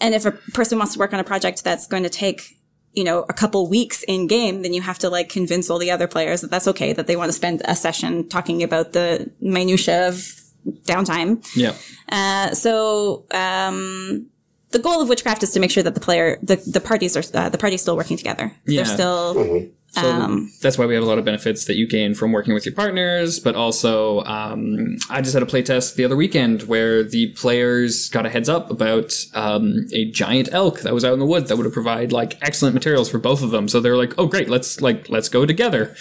and 0.01 0.15
if 0.15 0.27
a 0.27 0.33
person 0.53 0.77
wants 0.79 0.93
to 0.95 0.99
work 0.99 1.13
on 1.15 1.21
a 1.21 1.25
project 1.25 1.65
that's 1.65 1.87
going 1.87 2.03
to 2.03 2.11
take 2.11 2.59
you 2.93 3.05
know 3.05 3.25
a 3.29 3.33
couple 3.33 3.69
weeks 3.69 4.03
in 4.09 4.27
game 4.27 4.63
then 4.63 4.73
you 4.73 4.83
have 4.83 4.99
to 4.99 5.09
like 5.09 5.29
convince 5.29 5.71
all 5.71 5.79
the 5.79 5.91
other 5.91 6.07
players 6.07 6.41
that 6.41 6.51
that's 6.51 6.67
okay 6.67 6.93
that 6.93 7.07
they 7.07 7.17
want 7.17 7.29
to 7.29 7.33
spend 7.33 7.63
a 7.65 7.77
session 7.77 8.29
talking 8.29 8.63
about 8.63 8.93
the 8.93 9.31
minutia 9.41 10.09
of 10.09 10.15
downtime 10.85 11.45
yeah. 11.57 11.75
uh, 12.11 12.53
so 12.55 13.25
um, 13.31 14.27
the 14.71 14.79
goal 14.79 15.03
of 15.03 15.09
witchcraft 15.09 15.43
is 15.43 15.51
to 15.53 15.61
make 15.61 15.71
sure 15.71 15.83
that 15.83 15.95
the 15.95 16.01
player, 16.01 16.39
the, 16.43 16.57
the 16.57 16.81
parties 16.81 17.17
are 17.17 17.23
uh, 17.37 17.49
the 17.49 17.59
parties 17.59 17.83
still 17.83 17.97
working 17.97 18.17
together. 18.17 18.53
Yeah. 18.67 18.83
They're 18.83 18.95
still 18.95 19.69
um, 19.97 20.53
that's 20.63 20.79
why 20.79 20.87
we 20.87 20.95
have 20.95 21.03
a 21.03 21.07
lot 21.07 21.19
of 21.19 21.25
benefits 21.25 21.65
that 21.65 21.75
you 21.75 21.87
gain 21.87 22.15
from 22.15 22.33
working 22.33 22.55
with 22.55 22.65
your 22.65 22.75
partners, 22.75 23.41
but 23.41 23.57
also 23.57 24.21
um, 24.25 24.97
I 25.09 25.21
just 25.21 25.35
had 25.35 25.43
a 25.43 25.47
playtest 25.47 25.97
the 25.97 26.05
other 26.05 26.17
weekend 26.17 26.63
where 26.65 27.03
the 27.03 27.29
players 27.33 28.09
got 28.09 28.25
a 28.25 28.31
heads 28.31 28.49
up 28.49 28.71
about 28.71 29.13
um, 29.35 29.87
a 29.93 30.05
giant 30.11 30.49
elk 30.53 30.81
that 30.81 30.95
was 30.95 31.05
out 31.05 31.13
in 31.13 31.19
the 31.19 31.27
woods 31.27 31.49
that 31.49 31.57
would 31.57 31.65
have 31.67 31.73
provide 31.75 32.13
like 32.13 32.39
excellent 32.41 32.75
materials 32.75 33.11
for 33.11 33.19
both 33.19 33.43
of 33.43 33.51
them. 33.51 33.67
So 33.69 33.81
they 33.81 33.91
were 33.91 33.97
like, 33.97 34.15
"Oh, 34.17 34.27
great, 34.27 34.49
let's 34.49 34.81
like 34.81 35.09
let's 35.11 35.29
go 35.29 35.45
together." 35.45 35.95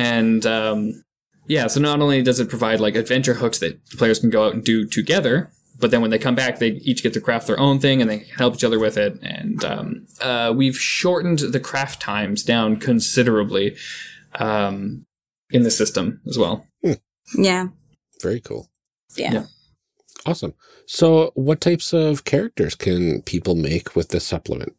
And 0.00 0.44
um, 0.44 1.04
yeah, 1.46 1.66
so 1.68 1.80
not 1.80 2.00
only 2.00 2.22
does 2.22 2.40
it 2.40 2.48
provide 2.48 2.80
like 2.80 2.96
adventure 2.96 3.34
hooks 3.34 3.58
that 3.60 3.84
players 3.90 4.18
can 4.18 4.30
go 4.30 4.46
out 4.46 4.54
and 4.54 4.64
do 4.64 4.84
together, 4.86 5.50
but 5.78 5.90
then 5.90 6.00
when 6.00 6.10
they 6.10 6.18
come 6.18 6.34
back, 6.34 6.58
they 6.58 6.68
each 6.82 7.02
get 7.02 7.12
to 7.14 7.20
craft 7.20 7.46
their 7.46 7.58
own 7.58 7.78
thing 7.78 8.00
and 8.00 8.10
they 8.10 8.26
help 8.36 8.54
each 8.54 8.64
other 8.64 8.78
with 8.78 8.96
it. 8.96 9.18
And 9.22 9.64
um, 9.64 10.06
uh, 10.20 10.52
we've 10.56 10.76
shortened 10.78 11.38
the 11.38 11.60
craft 11.60 12.00
times 12.00 12.42
down 12.42 12.76
considerably 12.76 13.76
um, 14.34 15.06
in 15.50 15.62
the 15.62 15.70
system 15.70 16.20
as 16.26 16.36
well. 16.38 16.66
yeah, 17.36 17.68
Very 18.22 18.40
cool. 18.40 18.68
yeah. 19.16 19.32
Yeah. 19.32 19.44
Awesome. 20.26 20.54
So, 20.86 21.30
what 21.34 21.60
types 21.60 21.92
of 21.92 22.24
characters 22.24 22.74
can 22.74 23.22
people 23.22 23.54
make 23.54 23.94
with 23.94 24.08
this 24.08 24.26
supplement? 24.26 24.74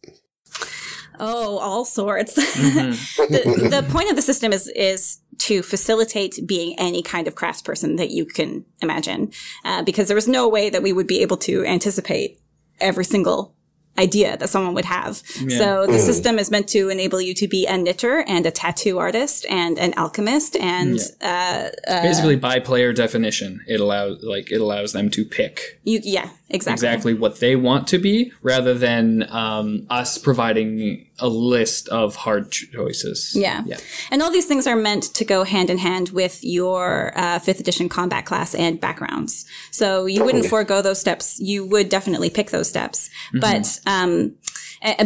Oh, 1.20 1.58
all 1.58 1.86
sorts. 1.86 2.34
the, 2.36 3.70
the 3.70 3.92
point 3.92 4.10
of 4.10 4.16
the 4.16 4.22
system 4.22 4.54
is 4.54 4.68
is 4.70 5.20
to 5.40 5.62
facilitate 5.62 6.40
being 6.46 6.78
any 6.78 7.02
kind 7.02 7.28
of 7.28 7.36
craftsperson 7.36 7.98
that 7.98 8.12
you 8.12 8.26
can 8.26 8.66
imagine, 8.82 9.32
uh, 9.64 9.82
because 9.84 10.08
there 10.08 10.16
was 10.16 10.28
no 10.28 10.48
way 10.48 10.70
that 10.70 10.84
we 10.84 10.94
would 10.94 11.08
be 11.08 11.22
able 11.22 11.38
to 11.38 11.66
anticipate 11.66 12.40
every 12.82 13.06
single 13.06 13.56
idea 14.00 14.38
that 14.38 14.50
someone 14.50 14.74
would 14.74 14.86
have. 14.86 15.18
So 15.50 15.86
the 15.86 16.00
system 16.00 16.40
is 16.40 16.50
meant 16.50 16.70
to 16.70 16.90
enable 16.90 17.20
you 17.20 17.34
to 17.36 17.48
be 17.48 17.68
a 17.68 17.78
knitter 17.78 18.24
and 18.28 18.46
a 18.46 18.52
tattoo 18.52 18.98
artist 18.98 19.46
and 19.50 19.78
an 19.78 19.94
alchemist 19.98 20.56
and 20.56 21.00
uh, 21.22 21.70
Basically, 21.86 22.38
by 22.38 22.60
player 22.60 22.94
definition, 22.94 23.62
it 23.68 23.80
allows 23.80 24.24
like 24.24 24.52
it 24.52 24.62
allows 24.62 24.94
them 24.94 25.10
to 25.12 25.26
pick 25.26 25.80
you. 25.84 26.00
Yeah, 26.04 26.30
exactly. 26.50 26.88
exactly 26.88 27.14
what 27.14 27.40
they 27.40 27.56
want 27.56 27.88
to 27.90 27.98
be, 27.98 28.32
rather 28.42 28.74
than 28.74 29.30
um, 29.30 29.86
us 29.90 30.18
providing 30.18 31.06
a 31.22 31.28
list 31.28 31.88
of 31.90 32.16
hard 32.16 32.52
choices. 32.52 33.34
Yeah. 33.36 33.64
Yeah. 33.66 33.78
And 34.12 34.22
all 34.22 34.32
these 34.32 34.46
things 34.46 34.68
are 34.68 34.76
meant 34.76 35.04
to 35.16 35.26
go 35.26 35.44
hand 35.44 35.70
in 35.70 35.78
hand 35.78 36.10
with 36.10 36.44
your 36.44 37.12
uh, 37.16 37.40
fifth 37.40 37.60
edition 37.60 37.90
combat 37.90 38.26
class 38.26 38.56
and 38.56 38.80
backgrounds. 38.80 39.46
So 39.72 40.06
you 40.06 40.24
wouldn't 40.24 40.46
forego 40.46 40.82
those 40.82 41.00
steps. 41.00 41.40
You 41.40 41.66
would 41.68 41.90
definitely 41.90 42.30
pick 42.30 42.52
those 42.52 42.70
steps. 42.70 43.10
But, 43.40 43.80
um, 43.86 44.36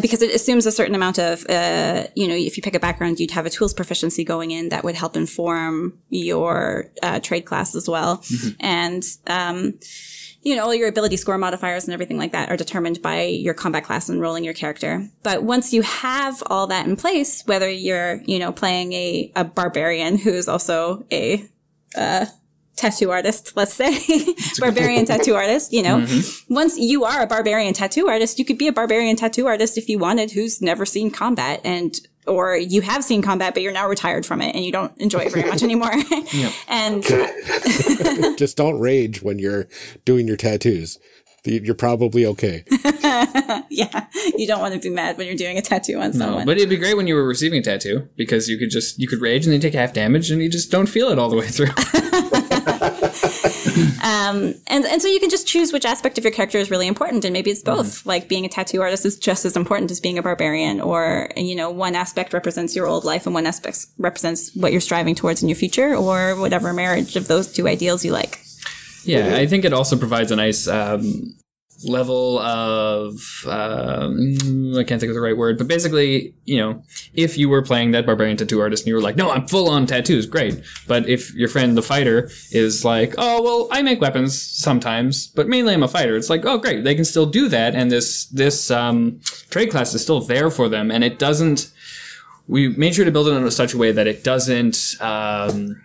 because 0.02 0.22
it 0.22 0.36
assumes 0.36 0.68
a 0.68 0.72
certain 0.72 0.94
amount 0.94 1.18
of, 1.18 1.46
uh, 1.50 2.06
you 2.16 2.28
know, 2.28 2.36
if 2.36 2.58
you 2.58 2.64
pick 2.64 2.76
a 2.76 2.80
background, 2.80 3.20
you'd 3.20 3.32
have 3.32 3.48
a 3.48 3.50
tools 3.50 3.74
proficiency 3.74 4.24
going 4.24 4.52
in 4.52 4.70
that 4.70 4.84
would 4.84 4.96
help 4.96 5.16
inform 5.16 5.98
your 6.10 6.92
uh, 7.02 7.20
trade 7.20 7.46
class 7.46 7.74
as 7.74 7.90
well. 7.90 8.24
And, 8.60 9.04
um, 9.26 9.80
you 10.44 10.56
know, 10.56 10.64
all 10.64 10.76
your 10.76 10.90
ability 10.90 11.18
score 11.18 11.38
modifiers 11.38 11.86
and 11.86 11.94
everything 11.94 12.18
like 12.18 12.34
that 12.34 12.50
are 12.50 12.58
determined 12.58 13.02
by 13.02 13.24
your 13.24 13.54
combat 13.54 13.84
class 13.84 14.10
and 14.10 14.20
rolling 14.20 14.44
your 14.44 14.54
character. 14.54 15.08
But 15.24 15.44
once 15.44 15.74
you 15.74 15.82
have 15.82 16.44
all 16.48 16.68
that 16.68 16.86
in 16.86 16.98
place, 16.98 17.44
whether 17.46 17.70
you're, 17.70 18.22
you 18.26 18.40
know, 18.40 18.52
playing 18.52 18.94
a, 18.94 19.32
a 19.36 19.46
barbarian 19.46 20.18
who 20.18 20.32
is 20.32 20.50
also 20.50 21.06
a, 21.12 21.46
uh, 21.96 22.26
tattoo 22.76 23.12
artist, 23.12 23.56
let's 23.56 23.74
say, 23.74 23.98
barbarian 24.60 25.06
tattoo 25.06 25.36
artist, 25.36 25.72
you 25.72 25.84
know, 25.84 26.06
once 26.50 26.78
you 26.78 27.04
are 27.06 27.22
a 27.22 27.28
barbarian 27.28 27.74
tattoo 27.74 28.08
artist, 28.08 28.40
you 28.40 28.46
could 28.46 28.58
be 28.58 28.68
a 28.68 28.74
barbarian 28.74 29.16
tattoo 29.16 29.48
artist 29.48 29.78
if 29.78 29.88
you 29.88 30.00
wanted 30.00 30.32
who's 30.32 30.62
never 30.62 30.86
seen 30.86 31.12
combat 31.12 31.62
and 31.64 32.00
or 32.28 32.56
you 32.58 32.82
have 32.82 33.04
seen 33.04 33.22
combat, 33.22 33.54
but 33.54 33.64
you're 33.64 33.72
now 33.74 33.88
retired 33.88 34.26
from 34.26 34.42
it 34.42 34.56
and 34.56 34.64
you 34.66 34.72
don't 34.72 34.92
enjoy 35.00 35.20
it 35.20 35.32
very 35.34 35.50
much 35.50 35.64
anymore. 35.70 35.92
and 36.68 37.04
Just 38.38 38.58
don't 38.58 38.80
rage 38.80 39.22
when 39.22 39.40
you're 39.40 39.68
doing 40.06 40.28
your 40.28 40.38
tattoos. 40.38 41.00
You- 41.46 41.60
You're 41.62 41.76
probably 41.76 42.26
okay. 42.26 42.64
yeah, 43.70 44.08
you 44.38 44.48
don't 44.48 44.62
want 44.62 44.74
to 44.76 44.80
be 44.80 44.90
mad 44.90 45.18
when 45.18 45.28
you're 45.28 45.36
doing 45.36 45.58
a 45.58 45.62
tattoo 45.62 45.96
on 46.00 46.14
someone. 46.14 46.20
No, 46.20 46.26
someone. 46.26 46.46
but 46.46 46.56
it'd 46.58 46.70
be 46.70 46.78
great 46.78 46.96
when 46.96 47.06
you 47.06 47.16
were 47.16 47.28
receiving 47.28 47.60
a 47.60 47.64
tattoo 47.64 48.08
because 48.16 48.48
you 48.48 48.58
could 48.58 48.70
just 48.70 48.98
you 48.98 49.08
could 49.10 49.20
rage 49.20 49.46
and 49.46 49.52
then 49.52 49.60
take 49.60 49.74
half 49.74 49.92
damage 49.92 50.32
and 50.32 50.42
you 50.42 50.48
just 50.50 50.72
don't 50.72 50.88
feel 50.88 51.10
it 51.10 51.20
all 51.20 51.30
the 51.30 51.36
way 51.36 51.48
through. 51.48 51.68
And 54.02 54.56
and 54.68 55.02
so 55.02 55.08
you 55.08 55.20
can 55.20 55.30
just 55.30 55.48
choose 55.48 55.72
which 55.74 55.86
aspect 55.86 56.18
of 56.18 56.24
your 56.24 56.34
character 56.34 56.58
is 56.58 56.72
really 56.72 56.88
important, 56.88 57.26
and 57.26 57.34
maybe 57.34 57.52
it's 57.52 57.62
both. 57.62 58.06
Like 58.06 58.28
being 58.28 58.46
a 58.46 58.50
tattoo 58.50 58.82
artist 58.82 59.06
is 59.06 59.18
just 59.18 59.46
as 59.46 59.56
important 59.56 59.92
as 59.92 60.00
being 60.00 60.18
a 60.18 60.24
barbarian, 60.24 60.82
or 60.82 61.30
you 61.36 61.56
know, 61.56 61.70
one 61.70 61.96
aspect 61.96 62.34
represents 62.34 62.76
your 62.76 62.88
old 62.88 63.06
life 63.06 63.26
and 63.26 63.34
one 63.34 63.46
aspect 63.46 63.86
represents 63.98 64.54
what 64.56 64.72
you're 64.72 64.82
striving 64.82 65.16
towards 65.16 65.42
in 65.42 65.50
your 65.50 65.56
future, 65.56 65.96
or 65.96 66.36
whatever 66.40 66.74
marriage 66.74 67.16
of 67.16 67.28
those 67.28 67.52
two 67.52 67.68
ideals 67.68 68.04
you 68.06 68.12
like. 68.12 68.40
Yeah, 69.04 69.36
I 69.36 69.48
think 69.48 69.66
it 69.66 69.74
also 69.74 69.98
provides 69.98 70.32
a 70.32 70.36
nice 70.36 70.68
um, 70.68 71.36
level 71.86 72.40
of 72.40 73.46
um, 73.48 74.76
I 74.78 74.84
can't 74.84 75.00
think 75.00 75.10
of 75.10 75.16
the 75.16 75.22
right 75.22 75.38
word, 75.38 75.58
but 75.58 75.68
basically, 75.68 76.34
you 76.46 76.58
know, 76.58 76.84
if 77.14 77.38
you 77.38 77.50
were 77.50 77.62
playing 77.62 77.92
that 77.92 78.06
barbarian 78.06 78.38
tattoo 78.38 78.62
artist 78.62 78.84
and 78.84 78.88
you 78.88 78.96
were 78.96 79.02
like, 79.02 79.16
"No, 79.16 79.32
I'm 79.32 79.48
full 79.48 79.70
on 79.70 79.86
tattoos," 79.86 80.26
great. 80.26 80.62
But 80.88 81.08
if 81.08 81.34
your 81.34 81.48
friend 81.48 81.78
the 81.78 81.82
fighter 81.82 82.30
is 82.52 82.84
like, 82.86 83.16
"Oh, 83.18 83.42
well, 83.42 83.68
I 83.72 83.82
make 83.82 84.02
weapons 84.02 84.40
sometimes, 84.40 85.28
but 85.28 85.48
mainly 85.48 85.74
I'm 85.74 85.84
a 85.84 85.88
fighter," 85.88 86.16
it's 86.16 86.30
like, 86.30 86.46
"Oh, 86.46 86.58
great, 86.58 86.84
they 86.84 86.96
can 86.96 87.06
still 87.06 87.26
do 87.26 87.48
that," 87.50 87.76
and 87.76 87.92
this 87.92 88.26
this 88.26 88.72
um, 88.72 89.20
trade 89.50 89.72
class 89.72 89.94
is 89.94 90.02
still 90.02 90.22
there 90.22 90.50
for 90.50 90.70
them, 90.70 90.92
and 90.92 91.04
it 91.04 91.20
doesn't. 91.20 91.72
We 92.48 92.70
made 92.70 92.96
sure 92.96 93.06
to 93.06 93.12
build 93.12 93.28
it 93.28 93.32
in 93.32 93.52
such 93.52 93.74
a 93.74 93.78
way 93.78 93.92
that 93.92 94.08
it 94.08 94.24
doesn't. 94.24 94.96
Um, 95.00 95.82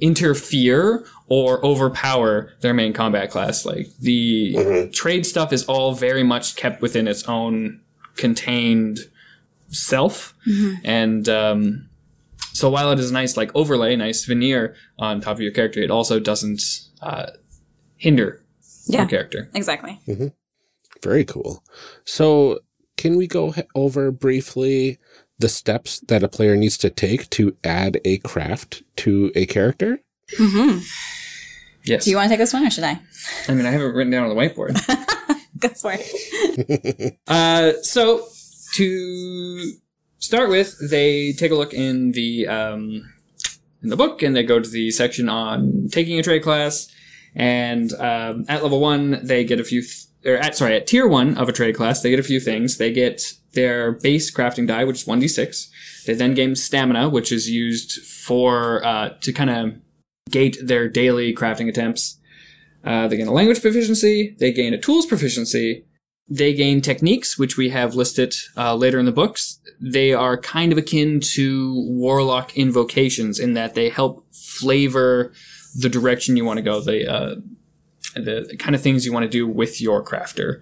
interfere 0.00 1.06
or 1.28 1.64
overpower 1.64 2.52
their 2.60 2.72
main 2.74 2.92
combat 2.92 3.30
class. 3.30 3.64
Like 3.66 3.88
the 4.00 4.88
trade 4.92 5.26
stuff 5.26 5.52
is 5.52 5.64
all 5.66 5.94
very 5.94 6.22
much 6.22 6.56
kept 6.56 6.80
within 6.82 7.08
its 7.08 7.24
own 7.24 7.80
contained 8.16 8.98
self, 9.68 10.34
and 10.84 11.28
um, 11.28 11.88
so 12.52 12.70
while 12.70 12.90
it 12.92 12.98
is 12.98 13.10
a 13.10 13.12
nice 13.12 13.36
like 13.36 13.50
overlay, 13.54 13.96
nice 13.96 14.24
veneer 14.24 14.74
on 14.98 15.20
top 15.20 15.34
of 15.36 15.40
your 15.40 15.52
character, 15.52 15.80
it 15.80 15.90
also 15.90 16.18
doesn't 16.20 16.62
uh, 17.02 17.26
hinder 17.96 18.42
Yeah, 18.86 19.00
your 19.00 19.08
character. 19.08 19.50
exactly. 19.54 20.00
Very 21.02 21.24
cool. 21.24 21.62
So, 22.04 22.60
can 22.96 23.16
we 23.16 23.26
go 23.26 23.50
he- 23.50 23.62
over 23.74 24.10
briefly 24.10 24.98
the 25.38 25.48
steps 25.50 26.00
that 26.08 26.22
a 26.22 26.28
player 26.28 26.56
needs 26.56 26.78
to 26.78 26.88
take 26.88 27.28
to 27.30 27.54
add 27.62 28.00
a 28.04 28.16
craft 28.18 28.82
to 28.96 29.30
a 29.34 29.44
character? 29.46 30.00
Yes, 31.86 32.04
Do 32.04 32.10
you 32.10 32.16
want 32.16 32.26
to 32.26 32.30
take 32.30 32.40
this 32.40 32.52
one, 32.52 32.66
or 32.66 32.70
should 32.70 32.84
I? 32.84 33.00
I 33.48 33.54
mean 33.54 33.64
I 33.64 33.70
have 33.70 33.80
it 33.80 33.84
written 33.84 34.10
down 34.10 34.28
on 34.28 34.34
the 34.34 34.40
whiteboard. 34.40 34.74
Go 35.58 35.68
for 35.70 35.92
it. 35.94 37.16
Uh, 37.28 37.72
so 37.82 38.26
to 38.74 39.72
start 40.18 40.48
with, 40.48 40.76
they 40.90 41.32
take 41.32 41.50
a 41.50 41.54
look 41.54 41.72
in 41.74 42.12
the 42.12 42.46
um, 42.48 43.02
in 43.82 43.88
the 43.90 43.96
book, 43.96 44.22
and 44.22 44.34
they 44.34 44.42
go 44.42 44.58
to 44.60 44.68
the 44.68 44.90
section 44.90 45.28
on 45.28 45.88
taking 45.90 46.18
a 46.18 46.22
trade 46.22 46.42
class. 46.42 46.88
And 47.34 47.92
um, 47.94 48.44
at 48.48 48.62
level 48.62 48.80
one, 48.80 49.20
they 49.22 49.44
get 49.44 49.60
a 49.60 49.64
few. 49.64 49.82
Th- 49.82 50.04
or 50.24 50.36
at 50.36 50.56
sorry, 50.56 50.76
at 50.76 50.86
tier 50.86 51.06
one 51.06 51.36
of 51.38 51.48
a 51.48 51.52
trade 51.52 51.76
class, 51.76 52.02
they 52.02 52.10
get 52.10 52.18
a 52.18 52.24
few 52.24 52.40
things. 52.40 52.78
They 52.78 52.92
get 52.92 53.32
their 53.52 53.92
base 53.92 54.30
crafting 54.34 54.66
die, 54.66 54.84
which 54.84 55.02
is 55.02 55.06
one 55.06 55.20
d 55.20 55.28
six. 55.28 55.70
They 56.06 56.14
then 56.14 56.34
gain 56.34 56.54
stamina, 56.56 57.08
which 57.10 57.30
is 57.32 57.48
used 57.50 58.02
for 58.04 58.84
uh, 58.84 59.10
to 59.20 59.32
kind 59.32 59.50
of 59.50 59.74
gate 60.30 60.56
their 60.62 60.88
daily 60.88 61.34
crafting 61.34 61.68
attempts. 61.68 62.18
Uh, 62.84 63.08
they 63.08 63.16
gain 63.16 63.26
a 63.26 63.32
language 63.32 63.60
proficiency. 63.60 64.36
They 64.38 64.52
gain 64.52 64.74
a 64.74 64.78
tools 64.78 65.06
proficiency 65.06 65.84
they 66.28 66.54
gain 66.54 66.80
techniques, 66.80 67.38
which 67.38 67.56
we 67.56 67.68
have 67.70 67.94
listed 67.94 68.34
uh, 68.56 68.74
later 68.74 68.98
in 68.98 69.06
the 69.06 69.12
books. 69.12 69.60
They 69.80 70.12
are 70.12 70.36
kind 70.36 70.72
of 70.72 70.78
akin 70.78 71.20
to 71.20 71.74
warlock 71.88 72.56
invocations 72.56 73.38
in 73.38 73.54
that 73.54 73.74
they 73.74 73.88
help 73.90 74.26
flavor 74.34 75.32
the 75.78 75.88
direction 75.88 76.36
you 76.36 76.44
want 76.44 76.56
to 76.56 76.62
go, 76.62 76.80
the, 76.80 77.08
uh, 77.08 77.34
the 78.14 78.56
kind 78.58 78.74
of 78.74 78.80
things 78.80 79.04
you 79.04 79.12
want 79.12 79.24
to 79.24 79.28
do 79.28 79.46
with 79.46 79.80
your 79.80 80.04
crafter. 80.04 80.60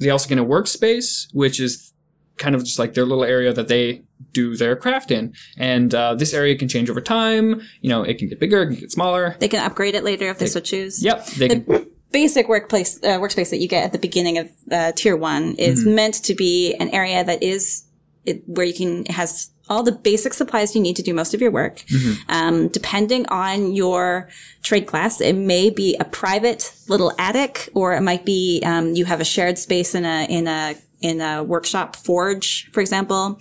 They 0.00 0.10
also 0.10 0.28
get 0.28 0.38
a 0.38 0.44
workspace, 0.44 1.28
which 1.32 1.60
is 1.60 1.92
kind 2.36 2.54
of 2.54 2.64
just 2.64 2.78
like 2.78 2.94
their 2.94 3.04
little 3.04 3.24
area 3.24 3.52
that 3.52 3.68
they 3.68 4.02
do 4.32 4.56
their 4.56 4.76
craft 4.76 5.10
in. 5.10 5.34
And 5.56 5.94
uh, 5.94 6.14
this 6.14 6.34
area 6.34 6.56
can 6.56 6.68
change 6.68 6.90
over 6.90 7.00
time. 7.00 7.60
You 7.80 7.90
know, 7.90 8.02
it 8.02 8.18
can 8.18 8.28
get 8.28 8.40
bigger, 8.40 8.62
it 8.62 8.66
can 8.66 8.76
get 8.76 8.92
smaller. 8.92 9.36
They 9.38 9.48
can 9.48 9.60
upgrade 9.60 9.94
it 9.94 10.04
later 10.04 10.28
if 10.28 10.38
they 10.38 10.46
so 10.46 10.60
choose. 10.60 11.02
Yep, 11.02 11.26
they 11.26 11.48
can. 11.48 11.90
basic 12.10 12.48
workplace 12.48 12.98
uh, 13.02 13.18
workspace 13.18 13.50
that 13.50 13.58
you 13.58 13.68
get 13.68 13.84
at 13.84 13.92
the 13.92 13.98
beginning 13.98 14.38
of 14.38 14.48
uh, 14.70 14.92
tier 14.92 15.16
one 15.16 15.54
is 15.58 15.84
meant 15.84 16.14
to 16.14 16.34
be 16.34 16.74
an 16.74 16.88
area 16.90 17.24
that 17.24 17.42
is 17.42 17.84
it, 18.24 18.42
where 18.46 18.64
you 18.64 18.74
can 18.74 19.00
it 19.02 19.10
has 19.10 19.50
all 19.68 19.82
the 19.82 19.92
basic 19.92 20.34
supplies 20.34 20.74
you 20.74 20.80
need 20.80 20.96
to 20.96 21.02
do 21.02 21.14
most 21.14 21.34
of 21.34 21.40
your 21.40 21.50
work. 21.50 21.82
Um, 22.28 22.68
depending 22.68 23.26
on 23.28 23.72
your 23.72 24.28
trade 24.62 24.86
class, 24.86 25.20
it 25.20 25.34
may 25.34 25.70
be 25.70 25.96
a 25.98 26.04
private 26.04 26.74
little 26.88 27.12
attic, 27.18 27.70
or 27.74 27.94
it 27.94 28.02
might 28.02 28.24
be 28.24 28.62
um, 28.64 28.94
you 28.94 29.06
have 29.06 29.20
a 29.20 29.24
shared 29.24 29.58
space 29.58 29.94
in 29.94 30.04
a 30.04 30.26
in 30.28 30.46
a 30.46 30.74
in 31.04 31.20
a 31.20 31.42
workshop 31.44 31.94
forge, 31.96 32.68
for 32.72 32.80
example. 32.80 33.38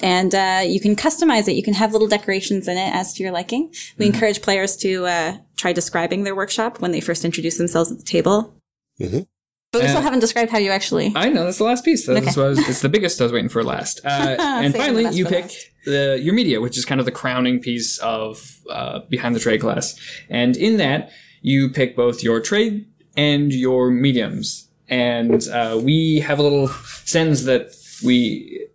And 0.00 0.34
uh, 0.34 0.62
you 0.66 0.80
can 0.80 0.96
customize 0.96 1.46
it. 1.46 1.52
You 1.52 1.62
can 1.62 1.74
have 1.74 1.92
little 1.92 2.08
decorations 2.08 2.66
in 2.66 2.76
it 2.76 2.92
as 2.92 3.12
to 3.14 3.22
your 3.22 3.30
liking. 3.32 3.72
We 3.98 4.06
encourage 4.06 4.42
players 4.42 4.76
to 4.78 5.06
uh, 5.06 5.36
try 5.56 5.72
describing 5.72 6.24
their 6.24 6.34
workshop 6.34 6.80
when 6.80 6.90
they 6.90 7.00
first 7.00 7.24
introduce 7.24 7.56
themselves 7.56 7.92
at 7.92 7.98
the 7.98 8.04
table. 8.04 8.52
But 8.98 9.82
we 9.82 9.88
still 9.88 9.98
Uh, 9.98 10.02
haven't 10.02 10.20
described 10.20 10.50
how 10.50 10.58
you 10.58 10.70
actually. 10.72 11.12
I 11.14 11.28
know 11.28 11.44
that's 11.44 11.58
the 11.58 11.64
last 11.64 11.84
piece. 11.84 12.04
That's 12.06 12.26
Okay. 12.36 12.40
was, 12.48 12.58
it's 12.68 12.80
the 12.80 12.88
biggest 12.88 13.20
I 13.20 13.24
was 13.24 13.32
waiting 13.32 13.48
for 13.48 13.62
last. 13.62 14.00
Uh, 14.04 14.36
and 14.38 14.72
Save 14.72 14.82
finally, 14.82 15.08
you 15.16 15.24
pick 15.24 15.44
last. 15.44 15.70
the 15.84 16.18
your 16.20 16.34
media, 16.34 16.60
which 16.60 16.76
is 16.76 16.84
kind 16.84 17.00
of 17.00 17.04
the 17.06 17.12
crowning 17.12 17.60
piece 17.60 17.98
of 17.98 18.58
uh, 18.70 19.00
behind 19.08 19.36
the 19.36 19.40
trade 19.40 19.60
class. 19.60 19.94
And 20.28 20.56
in 20.56 20.76
that, 20.78 21.10
you 21.42 21.68
pick 21.70 21.94
both 21.96 22.22
your 22.24 22.40
trade 22.40 22.86
and 23.16 23.52
your 23.52 23.90
mediums. 23.90 24.68
And 24.88 25.46
uh, 25.48 25.80
we 25.82 26.20
have 26.20 26.38
a 26.38 26.42
little 26.42 26.68
sense 27.04 27.44
that 27.44 27.70
we 28.04 28.66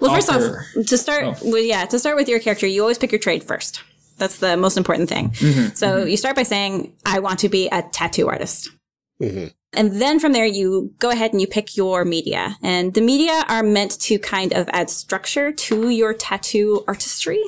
Well, 0.00 0.14
first 0.14 0.28
offer- 0.30 0.64
off, 0.78 0.86
to 0.86 0.98
start, 0.98 1.24
Oh. 1.24 1.34
well, 1.44 1.62
yeah, 1.62 1.84
to 1.86 1.98
start 1.98 2.16
with 2.16 2.28
your 2.28 2.40
character, 2.40 2.66
you 2.66 2.80
always 2.82 2.98
pick 2.98 3.12
your 3.12 3.18
trade 3.20 3.44
first. 3.44 3.82
That's 4.18 4.38
the 4.38 4.56
most 4.56 4.76
important 4.76 5.08
thing. 5.08 5.30
Mm-hmm. 5.30 5.74
So 5.74 6.04
you 6.04 6.16
start 6.16 6.36
by 6.36 6.42
saying, 6.42 6.94
"I 7.04 7.18
want 7.18 7.38
to 7.40 7.48
be 7.50 7.68
a 7.68 7.82
tattoo 7.82 8.28
artist." 8.28 8.70
Mhm. 9.20 9.52
And 9.74 10.00
then 10.00 10.18
from 10.20 10.32
there, 10.32 10.46
you 10.46 10.94
go 10.98 11.10
ahead 11.10 11.32
and 11.32 11.40
you 11.40 11.46
pick 11.46 11.76
your 11.76 12.04
media. 12.06 12.56
And 12.62 12.94
the 12.94 13.02
media 13.02 13.44
are 13.46 13.62
meant 13.62 14.00
to 14.08 14.18
kind 14.18 14.52
of 14.54 14.68
add 14.72 14.88
structure 14.88 15.52
to 15.52 15.90
your 15.90 16.14
tattoo 16.14 16.82
artistry. 16.88 17.42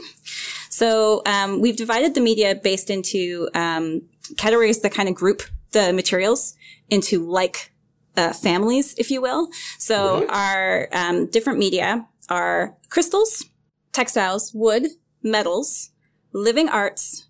So 0.68 1.22
um, 1.24 1.60
we've 1.62 1.76
divided 1.76 2.14
the 2.14 2.20
media 2.20 2.54
based 2.54 2.90
into 2.90 3.48
um, 3.54 4.02
categories 4.36 4.80
that 4.80 4.92
kind 4.92 5.08
of 5.08 5.14
group 5.14 5.42
the 5.72 5.92
materials 5.94 6.54
into 6.90 7.24
like 7.24 7.72
uh, 8.16 8.32
families, 8.32 8.94
if 8.98 9.10
you 9.10 9.20
will. 9.20 9.48
So 9.78 10.26
our 10.28 10.88
um, 10.92 11.26
different 11.26 11.58
media 11.58 12.06
are 12.28 12.76
crystals, 12.90 13.44
textiles, 13.92 14.52
wood, 14.54 14.86
metals, 15.22 15.90
living 16.32 16.68
arts, 16.68 17.28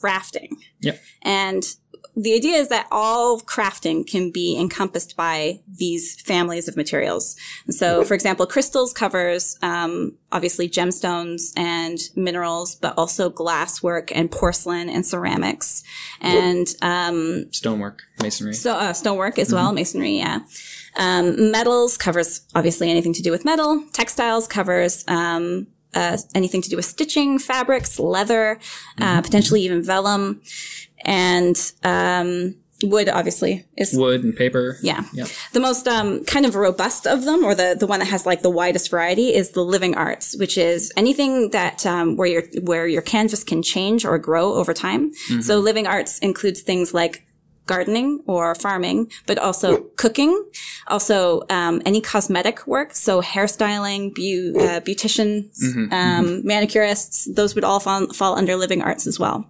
drafting. 0.00 0.56
Yep. 0.80 1.00
And 1.22 1.64
the 2.16 2.34
idea 2.34 2.56
is 2.56 2.68
that 2.68 2.86
all 2.90 3.40
crafting 3.40 4.06
can 4.06 4.30
be 4.30 4.58
encompassed 4.58 5.16
by 5.16 5.60
these 5.68 6.20
families 6.20 6.68
of 6.68 6.76
materials. 6.76 7.36
So, 7.70 8.04
for 8.04 8.14
example, 8.14 8.46
crystals 8.46 8.92
covers 8.92 9.56
um, 9.62 10.16
obviously 10.32 10.68
gemstones 10.68 11.52
and 11.56 11.98
minerals, 12.16 12.74
but 12.74 12.94
also 12.96 13.30
glasswork 13.30 14.10
and 14.14 14.30
porcelain 14.30 14.88
and 14.88 15.06
ceramics 15.06 15.82
and 16.20 16.74
um, 16.82 17.46
Stonework, 17.52 18.02
masonry. 18.22 18.54
so 18.54 18.74
uh, 18.74 18.92
stonework 18.92 19.38
as 19.38 19.52
well, 19.52 19.72
masonry. 19.72 20.16
Yeah. 20.18 20.40
Um, 20.96 21.50
metals 21.52 21.96
covers 21.96 22.42
obviously 22.54 22.90
anything 22.90 23.12
to 23.14 23.22
do 23.22 23.30
with 23.30 23.44
metal. 23.44 23.84
Textiles 23.92 24.48
covers 24.48 25.04
um, 25.06 25.68
uh, 25.94 26.18
anything 26.34 26.60
to 26.62 26.68
do 26.68 26.76
with 26.76 26.84
stitching, 26.84 27.38
fabrics, 27.38 27.98
leather, 27.98 28.58
uh, 29.00 29.22
potentially 29.22 29.62
even 29.62 29.82
vellum, 29.82 30.42
and 31.08 31.56
um, 31.82 32.54
wood. 32.82 33.08
Obviously 33.08 33.64
is 33.76 33.92
Wood 33.94 34.22
and 34.24 34.36
paper. 34.36 34.76
yeah. 34.82 35.02
Yep. 35.12 35.28
The 35.52 35.60
most 35.60 35.88
um, 35.88 36.24
kind 36.24 36.46
of 36.46 36.54
robust 36.54 37.06
of 37.06 37.24
them, 37.24 37.44
or 37.44 37.54
the 37.54 37.76
the 37.78 37.86
one 37.86 37.98
that 38.00 38.06
has 38.14 38.26
like 38.26 38.42
the 38.42 38.50
widest 38.60 38.90
variety, 38.90 39.34
is 39.34 39.50
the 39.50 39.64
living 39.74 39.94
arts, 39.96 40.36
which 40.38 40.56
is 40.56 40.92
anything 40.96 41.50
that 41.50 41.84
um, 41.86 42.16
where 42.16 42.28
your 42.34 42.42
where 42.62 42.86
your 42.86 43.02
canvas 43.02 43.42
can 43.44 43.62
change 43.62 44.04
or 44.04 44.18
grow 44.18 44.54
over 44.54 44.72
time. 44.74 45.12
So 45.40 45.58
living 45.58 45.86
arts 45.86 46.18
includes 46.20 46.60
things 46.62 46.94
like 46.94 47.24
gardening 47.66 48.22
or 48.26 48.54
farming, 48.54 49.10
but 49.26 49.36
also 49.38 49.66
cooking, 49.96 50.32
also 50.86 51.42
um, 51.50 51.82
any 51.84 52.00
cosmetic 52.00 52.66
work, 52.66 52.94
so 52.94 53.20
hairstyling, 53.20 54.14
beau- 54.14 54.58
uh, 54.64 54.80
beauticians, 54.80 55.52
um, 55.92 56.42
manicurists. 56.44 57.26
Those 57.34 57.54
would 57.54 57.64
all 57.64 57.78
fall, 57.80 58.06
fall 58.14 58.38
under 58.38 58.56
living 58.56 58.80
arts 58.80 59.06
as 59.06 59.18
well. 59.20 59.44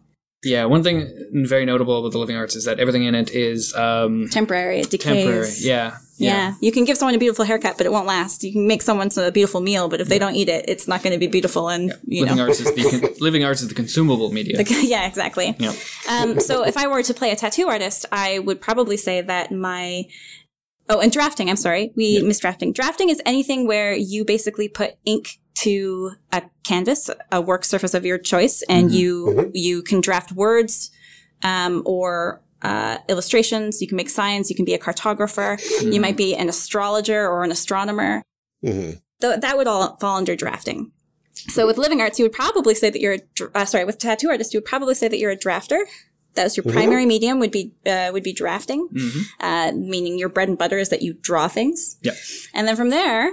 Yeah, 0.44 0.66
one 0.66 0.84
thing 0.84 1.10
very 1.32 1.64
notable 1.64 1.98
about 1.98 2.12
the 2.12 2.18
Living 2.18 2.36
Arts 2.36 2.54
is 2.54 2.64
that 2.66 2.78
everything 2.78 3.02
in 3.04 3.14
it 3.16 3.30
is 3.30 3.74
um, 3.74 4.28
Temporary, 4.30 4.80
it 4.80 4.90
decays. 4.90 5.24
temporary. 5.24 5.48
Yeah. 5.58 5.96
Yeah. 6.16 6.54
you 6.60 6.72
can 6.72 6.84
give 6.84 6.96
someone 6.96 7.14
a 7.14 7.18
beautiful 7.18 7.44
haircut, 7.44 7.76
but 7.76 7.86
it 7.86 7.92
won't 7.92 8.06
last. 8.06 8.42
You 8.44 8.52
can 8.52 8.66
make 8.66 8.82
someone 8.82 9.08
a 9.16 9.30
beautiful 9.32 9.60
meal, 9.60 9.88
but 9.88 10.00
if 10.00 10.08
they 10.08 10.18
don't 10.18 10.34
eat 10.34 10.48
it, 10.48 10.64
it's 10.68 10.86
not 10.88 11.02
going 11.02 11.12
to 11.12 11.18
be 11.18 11.26
beautiful. 11.28 11.68
And 11.68 11.92
you 12.04 12.22
Living 12.22 12.36
know, 12.36 12.44
Arts 12.44 12.60
is 12.60 12.72
the 12.74 13.00
con- 13.00 13.14
Living 13.20 13.44
Arts 13.44 13.62
is 13.62 13.68
the 13.68 13.74
consumable 13.74 14.32
media. 14.32 14.62
yeah, 14.82 15.06
exactly. 15.06 15.56
Yep. 15.58 15.74
Um, 16.08 16.40
so 16.40 16.64
if 16.64 16.76
I 16.76 16.86
were 16.86 17.02
to 17.02 17.14
play 17.14 17.30
a 17.30 17.36
tattoo 17.36 17.68
artist, 17.68 18.06
I 18.12 18.38
would 18.40 18.60
probably 18.60 18.96
say 18.96 19.20
that 19.20 19.50
my 19.52 20.04
oh, 20.88 21.00
and 21.00 21.12
drafting. 21.12 21.50
I'm 21.50 21.56
sorry, 21.56 21.92
we 21.96 22.20
missed 22.22 22.42
drafting. 22.42 22.72
Drafting 22.72 23.10
is 23.10 23.20
anything 23.26 23.66
where 23.66 23.92
you 23.94 24.24
basically 24.24 24.68
put 24.68 24.96
ink 25.04 25.38
to 25.64 26.12
a 26.32 26.42
canvas, 26.64 27.10
a 27.32 27.40
work 27.40 27.64
surface 27.64 27.94
of 27.94 28.04
your 28.04 28.18
choice, 28.18 28.62
and 28.68 28.92
you 28.92 29.50
you 29.54 29.82
can 29.82 30.00
draft 30.00 30.32
words 30.32 30.90
um, 31.42 31.82
or 31.86 32.40
uh, 32.62 32.98
illustrations. 33.08 33.80
You 33.80 33.86
can 33.88 33.96
make 33.96 34.10
signs. 34.10 34.50
You 34.50 34.56
can 34.56 34.64
be 34.64 34.74
a 34.74 34.78
cartographer. 34.78 35.58
You 35.82 36.00
might 36.00 36.16
be 36.16 36.34
an 36.34 36.48
astrologer 36.48 37.26
or 37.28 37.44
an 37.44 37.50
astronomer. 37.52 38.22
Mhm. 38.64 39.00
Th- 39.20 39.40
that 39.40 39.56
would 39.56 39.66
all 39.66 39.96
fall 40.00 40.16
under 40.16 40.34
drafting. 40.36 40.92
So 41.50 41.66
with 41.66 41.78
living 41.78 42.00
arts, 42.00 42.18
you 42.18 42.24
would 42.24 42.32
probably 42.32 42.74
say 42.74 42.90
that 42.90 43.00
you're 43.00 43.14
a, 43.14 43.20
uh, 43.54 43.64
sorry, 43.64 43.84
with 43.84 43.98
tattoo 43.98 44.28
artists, 44.28 44.52
you 44.52 44.58
would 44.58 44.64
probably 44.64 44.94
say 44.94 45.06
that 45.08 45.18
you're 45.18 45.30
a 45.30 45.36
drafter. 45.36 45.84
That's 46.34 46.56
your 46.56 46.64
primary 46.64 47.06
medium 47.06 47.38
would 47.40 47.50
be, 47.52 47.72
uh, 47.86 48.10
would 48.12 48.22
be 48.22 48.32
drafting, 48.32 48.88
uh, 49.40 49.72
meaning 49.74 50.18
your 50.18 50.28
bread 50.28 50.48
and 50.48 50.58
butter 50.58 50.78
is 50.78 50.88
that 50.90 51.02
you 51.02 51.14
draw 51.14 51.48
things. 51.48 51.96
Yep. 52.02 52.16
And 52.54 52.66
then 52.68 52.76
from 52.76 52.90
there, 52.90 53.32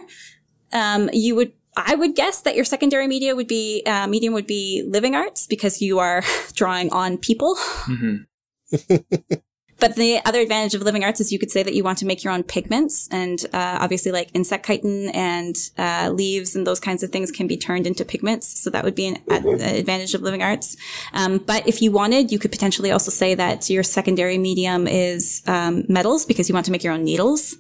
um, 0.71 1.09
you 1.13 1.35
would, 1.35 1.51
I 1.75 1.95
would 1.95 2.15
guess 2.15 2.41
that 2.41 2.55
your 2.55 2.65
secondary 2.65 3.07
media 3.07 3.35
would 3.35 3.47
be, 3.47 3.83
uh, 3.85 4.07
medium 4.07 4.33
would 4.33 4.47
be 4.47 4.83
living 4.87 5.15
arts 5.15 5.45
because 5.47 5.81
you 5.81 5.99
are 5.99 6.23
drawing 6.53 6.91
on 6.91 7.17
people. 7.17 7.57
But 9.79 9.95
the 9.95 10.19
other 10.25 10.39
advantage 10.39 10.73
of 10.73 10.81
living 10.81 11.03
arts 11.03 11.19
is 11.19 11.33
you 11.33 11.39
could 11.39 11.51
say 11.51 11.61
that 11.61 11.73
you 11.73 11.83
want 11.83 11.97
to 11.97 12.05
make 12.05 12.23
your 12.23 12.31
own 12.31 12.43
pigments, 12.43 13.09
and 13.11 13.45
uh, 13.53 13.77
obviously, 13.81 14.11
like 14.11 14.29
insect 14.33 14.65
chitin 14.65 15.09
and 15.09 15.55
uh, 15.77 16.11
leaves 16.13 16.55
and 16.55 16.65
those 16.65 16.79
kinds 16.79 17.03
of 17.03 17.11
things 17.11 17.31
can 17.31 17.47
be 17.47 17.57
turned 17.57 17.85
into 17.85 18.05
pigments. 18.05 18.59
So 18.59 18.69
that 18.69 18.83
would 18.83 18.95
be 18.95 19.07
an 19.07 19.17
ad- 19.29 19.45
advantage 19.45 20.13
of 20.13 20.21
living 20.21 20.41
arts. 20.41 20.77
Um, 21.13 21.39
but 21.39 21.67
if 21.67 21.81
you 21.81 21.91
wanted, 21.91 22.31
you 22.31 22.39
could 22.39 22.51
potentially 22.51 22.91
also 22.91 23.11
say 23.11 23.35
that 23.35 23.69
your 23.69 23.83
secondary 23.83 24.37
medium 24.37 24.87
is 24.87 25.43
um, 25.45 25.83
metals 25.89 26.25
because 26.25 26.47
you 26.47 26.53
want 26.53 26.65
to 26.67 26.71
make 26.71 26.83
your 26.83 26.93
own 26.93 27.03
needles. 27.03 27.57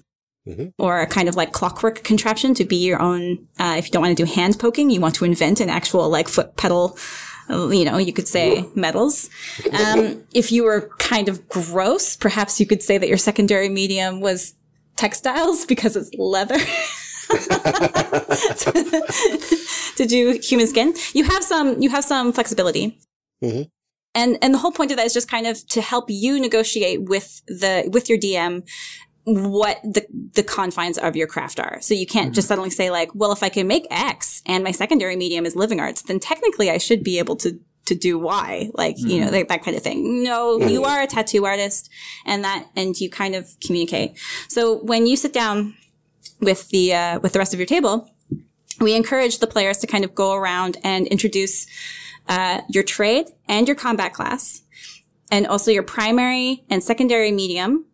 Or 0.77 1.01
a 1.01 1.07
kind 1.07 1.27
of 1.27 1.35
like 1.35 1.53
clockwork 1.53 2.03
contraption 2.03 2.53
to 2.55 2.65
be 2.65 2.75
your 2.75 3.01
own. 3.01 3.47
Uh, 3.59 3.75
if 3.77 3.85
you 3.85 3.91
don't 3.91 4.03
want 4.03 4.15
to 4.15 4.25
do 4.25 4.31
hand 4.31 4.59
poking, 4.59 4.89
you 4.91 5.01
want 5.01 5.15
to 5.15 5.25
invent 5.25 5.59
an 5.59 5.69
actual 5.69 6.09
like 6.09 6.27
foot 6.27 6.55
pedal 6.55 6.97
you 7.49 7.85
know, 7.85 7.97
you 7.97 8.11
could 8.13 8.27
say 8.27 8.65
metals. 8.75 9.29
Um, 9.71 10.23
if 10.33 10.51
you 10.51 10.63
were 10.63 10.89
kind 10.97 11.29
of 11.29 11.47
gross, 11.47 12.15
perhaps 12.15 12.59
you 12.59 12.65
could 12.65 12.81
say 12.81 12.97
that 12.97 13.07
your 13.07 13.17
secondary 13.17 13.69
medium 13.69 14.19
was 14.19 14.55
textiles 14.95 15.65
because 15.65 15.95
it's 15.95 16.09
leather. 16.17 16.57
to 19.95 20.05
do 20.05 20.39
human 20.43 20.67
skin, 20.67 20.93
you 21.13 21.23
have 21.23 21.43
some 21.43 21.81
you 21.81 21.89
have 21.89 22.03
some 22.03 22.31
flexibility, 22.31 22.99
and 24.13 24.37
and 24.41 24.53
the 24.53 24.57
whole 24.59 24.71
point 24.71 24.91
of 24.91 24.97
that 24.97 25.05
is 25.05 25.13
just 25.13 25.27
kind 25.27 25.47
of 25.47 25.65
to 25.67 25.81
help 25.81 26.05
you 26.07 26.39
negotiate 26.39 27.03
with 27.03 27.41
the 27.47 27.89
with 27.91 28.09
your 28.09 28.17
DM 28.17 28.63
what 29.25 29.81
the 29.83 30.05
the 30.33 30.43
confines 30.43 30.97
of 30.97 31.15
your 31.15 31.27
craft 31.27 31.59
are. 31.59 31.79
So 31.81 31.93
you 31.93 32.05
can't 32.05 32.33
just 32.33 32.47
suddenly 32.47 32.69
say 32.69 32.91
like, 32.91 33.09
well, 33.13 33.31
if 33.31 33.41
I 33.41 33.49
can 33.49 33.67
make 33.67 33.87
X 33.89 34.41
and 34.45 34.63
my 34.63 34.71
secondary 34.71 35.15
medium 35.15 35.45
is 35.45 35.55
living 35.55 35.79
arts, 35.79 36.03
then 36.03 36.19
technically 36.19 36.69
I 36.69 36.77
should 36.77 37.03
be 37.03 37.17
able 37.19 37.35
to 37.37 37.59
to 37.85 37.95
do 37.95 38.17
Y, 38.17 38.69
like 38.73 38.97
you 38.97 39.21
know 39.21 39.29
that, 39.29 39.47
that 39.47 39.63
kind 39.63 39.77
of 39.77 39.83
thing. 39.83 40.23
No, 40.23 40.57
you 40.59 40.83
are 40.83 41.01
a 41.01 41.07
tattoo 41.07 41.45
artist, 41.45 41.89
and 42.25 42.43
that 42.43 42.67
and 42.75 42.99
you 42.99 43.09
kind 43.09 43.35
of 43.35 43.55
communicate. 43.65 44.17
So 44.47 44.77
when 44.83 45.05
you 45.05 45.15
sit 45.15 45.33
down 45.33 45.75
with 46.39 46.69
the 46.69 46.93
uh, 46.93 47.19
with 47.19 47.33
the 47.33 47.39
rest 47.39 47.53
of 47.53 47.59
your 47.59 47.67
table, 47.67 48.09
we 48.79 48.95
encourage 48.95 49.39
the 49.39 49.47
players 49.47 49.77
to 49.79 49.87
kind 49.87 50.03
of 50.03 50.15
go 50.15 50.33
around 50.33 50.77
and 50.83 51.07
introduce 51.07 51.67
uh, 52.27 52.61
your 52.69 52.83
trade 52.83 53.27
and 53.47 53.67
your 53.67 53.75
combat 53.75 54.13
class, 54.13 54.63
and 55.31 55.45
also 55.45 55.71
your 55.71 55.83
primary 55.83 56.63
and 56.69 56.83
secondary 56.83 57.31
medium, 57.31 57.85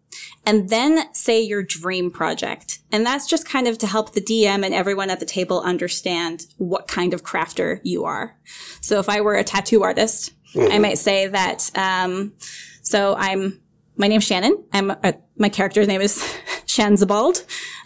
and 0.45 0.69
then 0.69 1.13
say 1.13 1.41
your 1.41 1.63
dream 1.63 2.11
project. 2.11 2.79
And 2.91 3.05
that's 3.05 3.27
just 3.27 3.47
kind 3.47 3.67
of 3.67 3.77
to 3.79 3.87
help 3.87 4.13
the 4.13 4.21
DM 4.21 4.65
and 4.65 4.73
everyone 4.73 5.09
at 5.09 5.19
the 5.19 5.25
table 5.25 5.61
understand 5.61 6.47
what 6.57 6.87
kind 6.87 7.13
of 7.13 7.23
crafter 7.23 7.79
you 7.83 8.05
are. 8.05 8.37
So 8.81 8.99
if 8.99 9.07
I 9.07 9.21
were 9.21 9.35
a 9.35 9.43
tattoo 9.43 9.83
artist, 9.83 10.33
I 10.55 10.79
might 10.79 10.97
say 10.97 11.27
that, 11.27 11.71
um, 11.75 12.33
so 12.81 13.15
I'm, 13.17 13.61
my 13.95 14.07
name's 14.07 14.25
Shannon. 14.25 14.63
I'm, 14.73 14.91
uh, 14.91 15.13
my 15.37 15.49
character's 15.49 15.87
name 15.87 16.01
is 16.01 16.17
Shanzabald. 16.65 17.45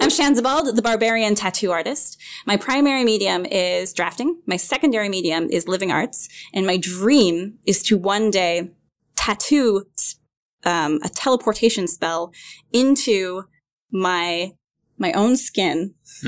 I'm 0.00 0.10
Shanzabald, 0.10 0.74
the 0.76 0.82
barbarian 0.82 1.34
tattoo 1.34 1.72
artist. 1.72 2.20
My 2.46 2.56
primary 2.56 3.04
medium 3.04 3.46
is 3.46 3.92
drafting. 3.92 4.40
My 4.46 4.56
secondary 4.56 5.08
medium 5.08 5.48
is 5.50 5.68
living 5.68 5.90
arts. 5.90 6.28
And 6.52 6.66
my 6.66 6.76
dream 6.76 7.58
is 7.66 7.82
to 7.84 7.96
one 7.96 8.30
day 8.30 8.70
tattoo 9.16 9.86
um, 10.64 11.00
a 11.04 11.08
teleportation 11.08 11.86
spell 11.86 12.32
into 12.72 13.44
my 13.90 14.52
my 14.96 15.12
own 15.12 15.36
skin 15.36 15.94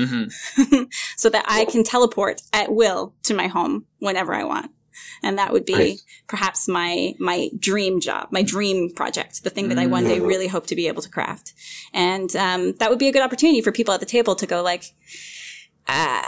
so 1.15 1.29
that 1.29 1.45
I 1.47 1.65
can 1.65 1.83
teleport 1.83 2.41
at 2.51 2.71
will 2.71 3.15
to 3.23 3.33
my 3.33 3.47
home 3.47 3.85
whenever 3.99 4.33
I 4.33 4.43
want. 4.43 4.71
And 5.23 5.37
that 5.37 5.53
would 5.53 5.65
be 5.65 5.73
Nice. 5.73 6.05
perhaps 6.27 6.67
my 6.67 7.13
my 7.19 7.49
dream 7.57 7.99
job, 7.99 8.27
my 8.31 8.43
dream 8.43 8.93
project, 8.93 9.43
the 9.43 9.49
thing 9.49 9.69
that 9.69 9.77
I 9.79 9.85
one 9.85 10.03
day 10.05 10.19
really 10.19 10.47
hope 10.47 10.67
to 10.67 10.75
be 10.75 10.87
able 10.87 11.01
to 11.01 11.09
craft. 11.09 11.53
And 11.93 12.35
um, 12.35 12.73
that 12.73 12.89
would 12.89 12.99
be 12.99 13.07
a 13.07 13.11
good 13.11 13.21
opportunity 13.21 13.61
for 13.61 13.71
people 13.71 13.93
at 13.93 13.99
the 13.99 14.05
table 14.05 14.35
to 14.35 14.45
go 14.45 14.61
like, 14.61 14.93
uh, 15.87 16.21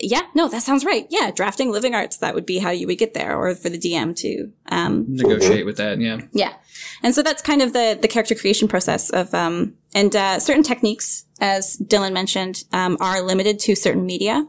yeah, 0.00 0.22
no, 0.34 0.48
that 0.48 0.62
sounds 0.62 0.84
right. 0.84 1.06
Yeah, 1.10 1.30
drafting 1.30 1.70
living 1.70 1.94
arts, 1.94 2.16
that 2.18 2.34
would 2.34 2.46
be 2.46 2.58
how 2.58 2.70
you 2.70 2.86
would 2.86 2.98
get 2.98 3.14
there, 3.14 3.36
or 3.36 3.54
for 3.54 3.68
the 3.68 3.78
DM 3.78 4.14
to 4.16 4.50
um, 4.66 5.04
Negotiate 5.08 5.64
with 5.64 5.76
that. 5.76 6.00
Yeah. 6.00 6.20
yeah. 6.32 6.54
And 7.02 7.14
so 7.14 7.22
that's 7.22 7.42
kind 7.42 7.62
of 7.62 7.72
the, 7.72 7.96
the 8.00 8.08
character 8.08 8.34
creation 8.34 8.66
process 8.66 9.10
of, 9.10 9.32
um, 9.34 9.74
and, 9.94 10.14
uh, 10.16 10.40
certain 10.40 10.64
techniques, 10.64 11.26
as 11.40 11.76
Dylan 11.78 12.12
mentioned, 12.12 12.64
um, 12.72 12.96
are 13.00 13.20
limited 13.22 13.60
to 13.60 13.76
certain 13.76 14.04
media. 14.04 14.46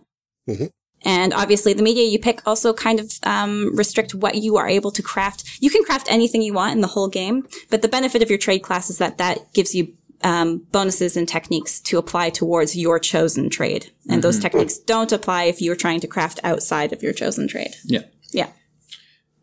And 1.03 1.33
obviously 1.35 1.73
the 1.73 1.83
media 1.83 2.09
you 2.09 2.17
pick 2.17 2.41
also 2.47 2.73
kind 2.73 2.99
of, 2.99 3.11
um, 3.23 3.75
restrict 3.75 4.15
what 4.15 4.35
you 4.35 4.57
are 4.57 4.67
able 4.67 4.89
to 4.91 5.03
craft. 5.03 5.43
You 5.61 5.69
can 5.69 5.83
craft 5.83 6.07
anything 6.09 6.41
you 6.41 6.53
want 6.53 6.73
in 6.73 6.81
the 6.81 6.87
whole 6.87 7.07
game, 7.07 7.47
but 7.69 7.83
the 7.83 7.87
benefit 7.87 8.23
of 8.23 8.29
your 8.29 8.39
trade 8.39 8.59
class 8.59 8.89
is 8.89 8.97
that 8.97 9.19
that 9.19 9.53
gives 9.53 9.75
you, 9.75 9.93
um, 10.23 10.59
bonuses 10.71 11.17
and 11.17 11.27
techniques 11.27 11.79
to 11.81 11.97
apply 11.97 12.29
towards 12.29 12.75
your 12.75 12.99
chosen 12.99 13.49
trade. 13.49 13.91
And 14.09 14.23
those 14.23 14.39
techniques 14.39 14.77
don't 14.77 15.11
apply 15.11 15.43
if 15.45 15.61
you're 15.61 15.75
trying 15.75 15.99
to 16.01 16.07
craft 16.07 16.39
outside 16.43 16.93
of 16.93 17.03
your 17.03 17.13
chosen 17.13 17.47
trade. 17.47 17.75
Yeah. 17.83 18.03
Yeah. 18.31 18.49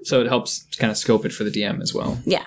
So 0.02 0.20
it 0.20 0.26
helps 0.26 0.66
kind 0.78 0.90
of 0.90 0.96
scope 0.96 1.24
it 1.24 1.32
for 1.32 1.44
the 1.44 1.50
DM 1.50 1.80
as 1.80 1.94
well. 1.94 2.18
Yeah. 2.24 2.44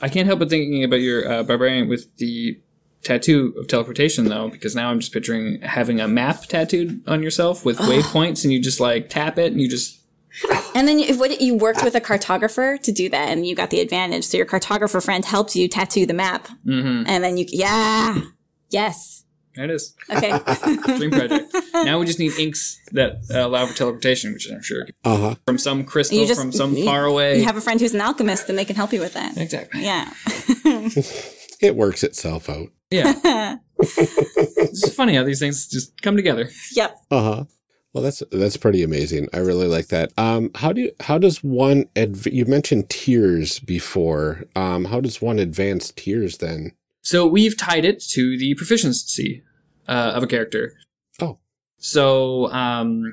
I 0.00 0.08
can't 0.08 0.26
help 0.26 0.40
but 0.40 0.50
thinking 0.50 0.84
about 0.84 1.00
your 1.00 1.30
uh, 1.30 1.42
barbarian 1.42 1.88
with 1.88 2.16
the 2.16 2.60
tattoo 3.02 3.54
of 3.58 3.68
teleportation 3.68 4.26
though, 4.26 4.48
because 4.48 4.74
now 4.74 4.90
I'm 4.90 5.00
just 5.00 5.12
picturing 5.12 5.60
having 5.62 6.00
a 6.00 6.08
map 6.08 6.46
tattooed 6.46 7.02
on 7.06 7.22
yourself 7.22 7.64
with 7.64 7.78
waypoints, 7.78 8.44
and 8.44 8.52
you 8.52 8.60
just 8.60 8.80
like 8.80 9.08
tap 9.10 9.38
it, 9.38 9.52
and 9.52 9.60
you 9.60 9.68
just 9.68 10.00
And 10.74 10.88
then 10.88 10.98
you, 10.98 11.18
what, 11.18 11.40
you 11.40 11.54
worked 11.54 11.84
with 11.84 11.94
a 11.94 12.00
cartographer 12.00 12.80
to 12.82 12.92
do 12.92 13.08
that, 13.10 13.28
and 13.28 13.46
you 13.46 13.54
got 13.54 13.70
the 13.70 13.80
advantage. 13.80 14.24
So 14.24 14.36
your 14.38 14.46
cartographer 14.46 15.04
friend 15.04 15.24
helped 15.24 15.54
you 15.54 15.68
tattoo 15.68 16.06
the 16.06 16.14
map, 16.14 16.48
Mm-hmm. 16.66 17.04
and 17.06 17.22
then 17.24 17.36
you, 17.36 17.44
yeah, 17.48 18.20
yes, 18.70 19.24
There 19.54 19.66
it 19.66 19.70
is. 19.70 19.94
okay, 20.10 20.30
Dream 20.96 21.10
project. 21.10 21.54
now 21.74 21.98
we 21.98 22.06
just 22.06 22.18
need 22.18 22.32
inks 22.38 22.80
that 22.92 23.20
uh, 23.30 23.46
allow 23.46 23.66
for 23.66 23.74
teleportation, 23.76 24.32
which 24.32 24.50
I'm 24.50 24.62
sure 24.62 24.86
Uh 25.04 25.16
huh. 25.16 25.34
from 25.46 25.58
some 25.58 25.84
crystal 25.84 26.24
just- 26.26 26.40
from 26.40 26.52
some 26.52 26.74
you- 26.74 26.86
far 26.86 27.04
away. 27.04 27.38
you 27.38 27.44
have 27.44 27.56
a 27.58 27.60
friend 27.60 27.78
who's 27.78 27.92
an 27.94 28.00
alchemist, 28.00 28.48
and 28.48 28.56
they 28.58 28.64
can 28.64 28.76
help 28.76 28.92
you 28.94 29.00
with 29.00 29.12
that. 29.14 29.36
exactly. 29.36 29.82
Yeah, 29.84 30.10
It 31.60 31.76
works 31.76 32.02
itself 32.02 32.48
out. 32.48 32.68
Yeah. 32.90 33.12
it's 33.78 34.94
funny 34.94 35.14
how 35.14 35.22
these 35.24 35.38
things 35.38 35.68
just 35.68 36.00
come 36.02 36.16
together. 36.16 36.48
yep. 36.74 36.96
Uh 37.10 37.22
huh. 37.22 37.44
Well, 37.92 38.02
that's 38.02 38.22
that's 38.32 38.56
pretty 38.56 38.82
amazing. 38.82 39.28
I 39.34 39.38
really 39.38 39.66
like 39.66 39.88
that. 39.88 40.12
Um, 40.16 40.50
how 40.54 40.72
do 40.72 40.80
you, 40.80 40.92
how 41.00 41.18
does 41.18 41.44
one 41.44 41.90
adv- 41.94 42.26
you 42.32 42.46
mentioned 42.46 42.88
tiers 42.88 43.58
before? 43.58 44.44
Um, 44.56 44.86
how 44.86 45.00
does 45.00 45.20
one 45.20 45.38
advance 45.38 45.92
tiers 45.92 46.38
then? 46.38 46.72
So 47.02 47.26
we've 47.26 47.56
tied 47.56 47.84
it 47.84 48.00
to 48.10 48.38
the 48.38 48.54
proficiency 48.54 49.42
uh, 49.88 50.12
of 50.14 50.22
a 50.22 50.26
character. 50.26 50.72
Oh. 51.20 51.38
So 51.76 52.50
um, 52.50 53.12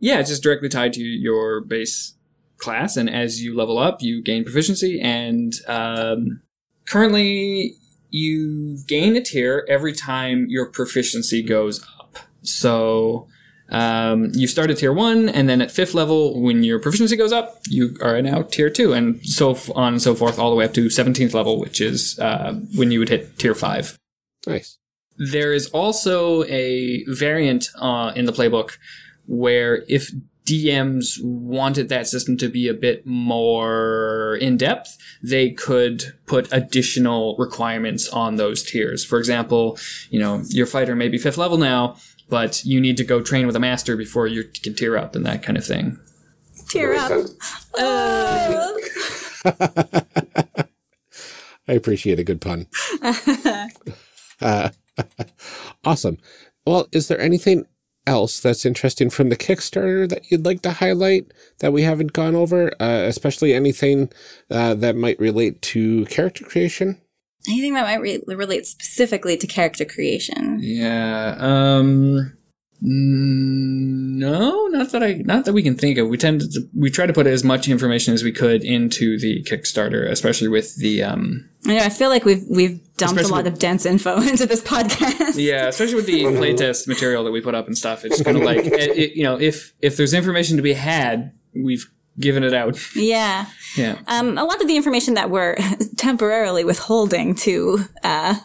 yeah, 0.00 0.18
it's 0.18 0.30
just 0.30 0.42
directly 0.42 0.68
tied 0.68 0.92
to 0.94 1.02
your 1.02 1.60
base 1.60 2.14
class, 2.58 2.96
and 2.96 3.08
as 3.08 3.42
you 3.42 3.54
level 3.54 3.78
up, 3.78 4.02
you 4.02 4.22
gain 4.22 4.42
proficiency. 4.42 5.00
And 5.00 5.54
um, 5.68 6.40
currently, 6.88 7.76
you 8.10 8.78
gain 8.88 9.14
a 9.14 9.20
tier 9.20 9.64
every 9.68 9.92
time 9.92 10.46
your 10.48 10.66
proficiency 10.66 11.44
goes 11.44 11.80
up. 12.00 12.18
So. 12.42 13.28
Um, 13.70 14.30
you 14.34 14.46
start 14.46 14.70
at 14.70 14.78
tier 14.78 14.92
one, 14.92 15.28
and 15.28 15.48
then 15.48 15.62
at 15.62 15.70
fifth 15.70 15.94
level, 15.94 16.40
when 16.40 16.62
your 16.64 16.78
proficiency 16.78 17.16
goes 17.16 17.32
up, 17.32 17.60
you 17.68 17.96
are 18.02 18.20
now 18.20 18.42
tier 18.42 18.70
two, 18.70 18.92
and 18.92 19.24
so 19.24 19.56
on 19.74 19.94
and 19.94 20.02
so 20.02 20.14
forth, 20.14 20.38
all 20.38 20.50
the 20.50 20.56
way 20.56 20.64
up 20.64 20.74
to 20.74 20.86
17th 20.86 21.34
level, 21.34 21.58
which 21.58 21.80
is 21.80 22.18
uh, 22.18 22.54
when 22.76 22.90
you 22.90 22.98
would 22.98 23.08
hit 23.08 23.38
tier 23.38 23.54
five. 23.54 23.98
Nice. 24.46 24.78
There 25.16 25.52
is 25.52 25.68
also 25.68 26.44
a 26.44 27.04
variant 27.04 27.70
uh, 27.78 28.12
in 28.14 28.26
the 28.26 28.32
playbook 28.32 28.76
where 29.26 29.84
if 29.88 30.10
DMs 30.46 31.22
wanted 31.22 31.88
that 31.88 32.06
system 32.06 32.36
to 32.36 32.48
be 32.48 32.68
a 32.68 32.74
bit 32.74 33.06
more 33.06 34.36
in 34.40 34.56
depth, 34.58 34.98
they 35.22 35.50
could 35.50 36.14
put 36.26 36.52
additional 36.52 37.34
requirements 37.38 38.08
on 38.08 38.36
those 38.36 38.62
tiers. 38.62 39.04
For 39.04 39.18
example, 39.18 39.78
you 40.10 40.20
know, 40.20 40.42
your 40.48 40.66
fighter 40.66 40.94
may 40.94 41.08
be 41.08 41.16
fifth 41.16 41.38
level 41.38 41.56
now, 41.56 41.96
but 42.28 42.64
you 42.64 42.80
need 42.80 42.96
to 42.96 43.04
go 43.04 43.20
train 43.20 43.46
with 43.46 43.56
a 43.56 43.60
master 43.60 43.96
before 43.96 44.26
you 44.26 44.44
can 44.62 44.74
tear 44.74 44.96
up 44.96 45.14
and 45.14 45.24
that 45.26 45.42
kind 45.42 45.58
of 45.58 45.64
thing. 45.64 45.98
Tear 46.68 46.94
up. 46.94 47.26
Oh. 47.76 48.80
I 51.68 51.72
appreciate 51.72 52.18
a 52.18 52.24
good 52.24 52.40
pun. 52.40 52.66
uh, 54.40 54.70
awesome. 55.84 56.18
Well, 56.66 56.88
is 56.92 57.08
there 57.08 57.20
anything 57.20 57.66
else 58.06 58.40
that's 58.40 58.66
interesting 58.66 59.08
from 59.10 59.30
the 59.30 59.36
Kickstarter 59.36 60.08
that 60.08 60.30
you'd 60.30 60.44
like 60.44 60.62
to 60.62 60.72
highlight 60.72 61.32
that 61.60 61.72
we 61.72 61.82
haven't 61.82 62.12
gone 62.12 62.34
over, 62.34 62.70
uh, 62.80 63.04
especially 63.06 63.54
anything 63.54 64.10
uh, 64.50 64.74
that 64.74 64.96
might 64.96 65.18
relate 65.18 65.62
to 65.62 66.04
character 66.06 66.44
creation? 66.44 67.00
Anything 67.48 67.74
that 67.74 67.82
might 67.84 68.00
re- 68.00 68.22
relate 68.26 68.66
specifically 68.66 69.36
to 69.36 69.46
character 69.46 69.84
creation. 69.84 70.58
Yeah. 70.62 71.36
Um. 71.38 72.32
No, 72.86 74.66
not 74.68 74.92
that 74.92 75.02
I, 75.02 75.14
not 75.24 75.44
that 75.46 75.52
we 75.54 75.62
can 75.62 75.74
think 75.74 75.96
of. 75.98 76.08
We 76.08 76.18
tend 76.18 76.40
to, 76.42 76.68
we 76.74 76.90
try 76.90 77.06
to 77.06 77.12
put 77.12 77.26
as 77.26 77.42
much 77.42 77.68
information 77.68 78.12
as 78.14 78.22
we 78.22 78.30
could 78.32 78.62
into 78.62 79.18
the 79.18 79.42
Kickstarter, 79.44 80.08
especially 80.08 80.48
with 80.48 80.76
the, 80.76 81.02
um, 81.02 81.48
I 81.66 81.74
know. 81.76 81.84
I 81.84 81.88
feel 81.88 82.10
like 82.10 82.24
we've 82.24 82.44
we've 82.50 82.80
dumped 82.96 83.20
a 83.22 83.26
lot 83.28 83.44
with- 83.44 83.54
of 83.54 83.58
dense 83.58 83.86
info 83.86 84.16
into 84.20 84.44
this 84.46 84.60
podcast. 84.62 85.34
yeah, 85.36 85.68
especially 85.68 85.94
with 85.96 86.06
the 86.06 86.24
playtest 86.24 86.86
material 86.86 87.24
that 87.24 87.30
we 87.30 87.40
put 87.40 87.54
up 87.54 87.66
and 87.66 87.76
stuff. 87.76 88.04
It's 88.04 88.20
kind 88.22 88.36
of 88.36 88.42
like, 88.42 88.66
it, 88.66 88.72
it- 88.98 89.16
you 89.16 89.22
know, 89.22 89.38
if 89.40 89.72
if 89.80 89.96
there's 89.96 90.12
information 90.14 90.56
to 90.56 90.62
be 90.62 90.74
had, 90.74 91.32
we've 91.54 91.90
given 92.18 92.42
it 92.44 92.54
out. 92.54 92.78
Yeah. 92.96 93.46
Yeah. 93.76 93.98
Um, 94.06 94.38
a 94.38 94.44
lot 94.44 94.60
of 94.60 94.68
the 94.68 94.76
information 94.76 95.14
that 95.14 95.30
we're 95.30 95.56
temporarily 95.96 96.64
withholding 96.64 97.34
to 97.36 97.80
uh, 98.04 98.36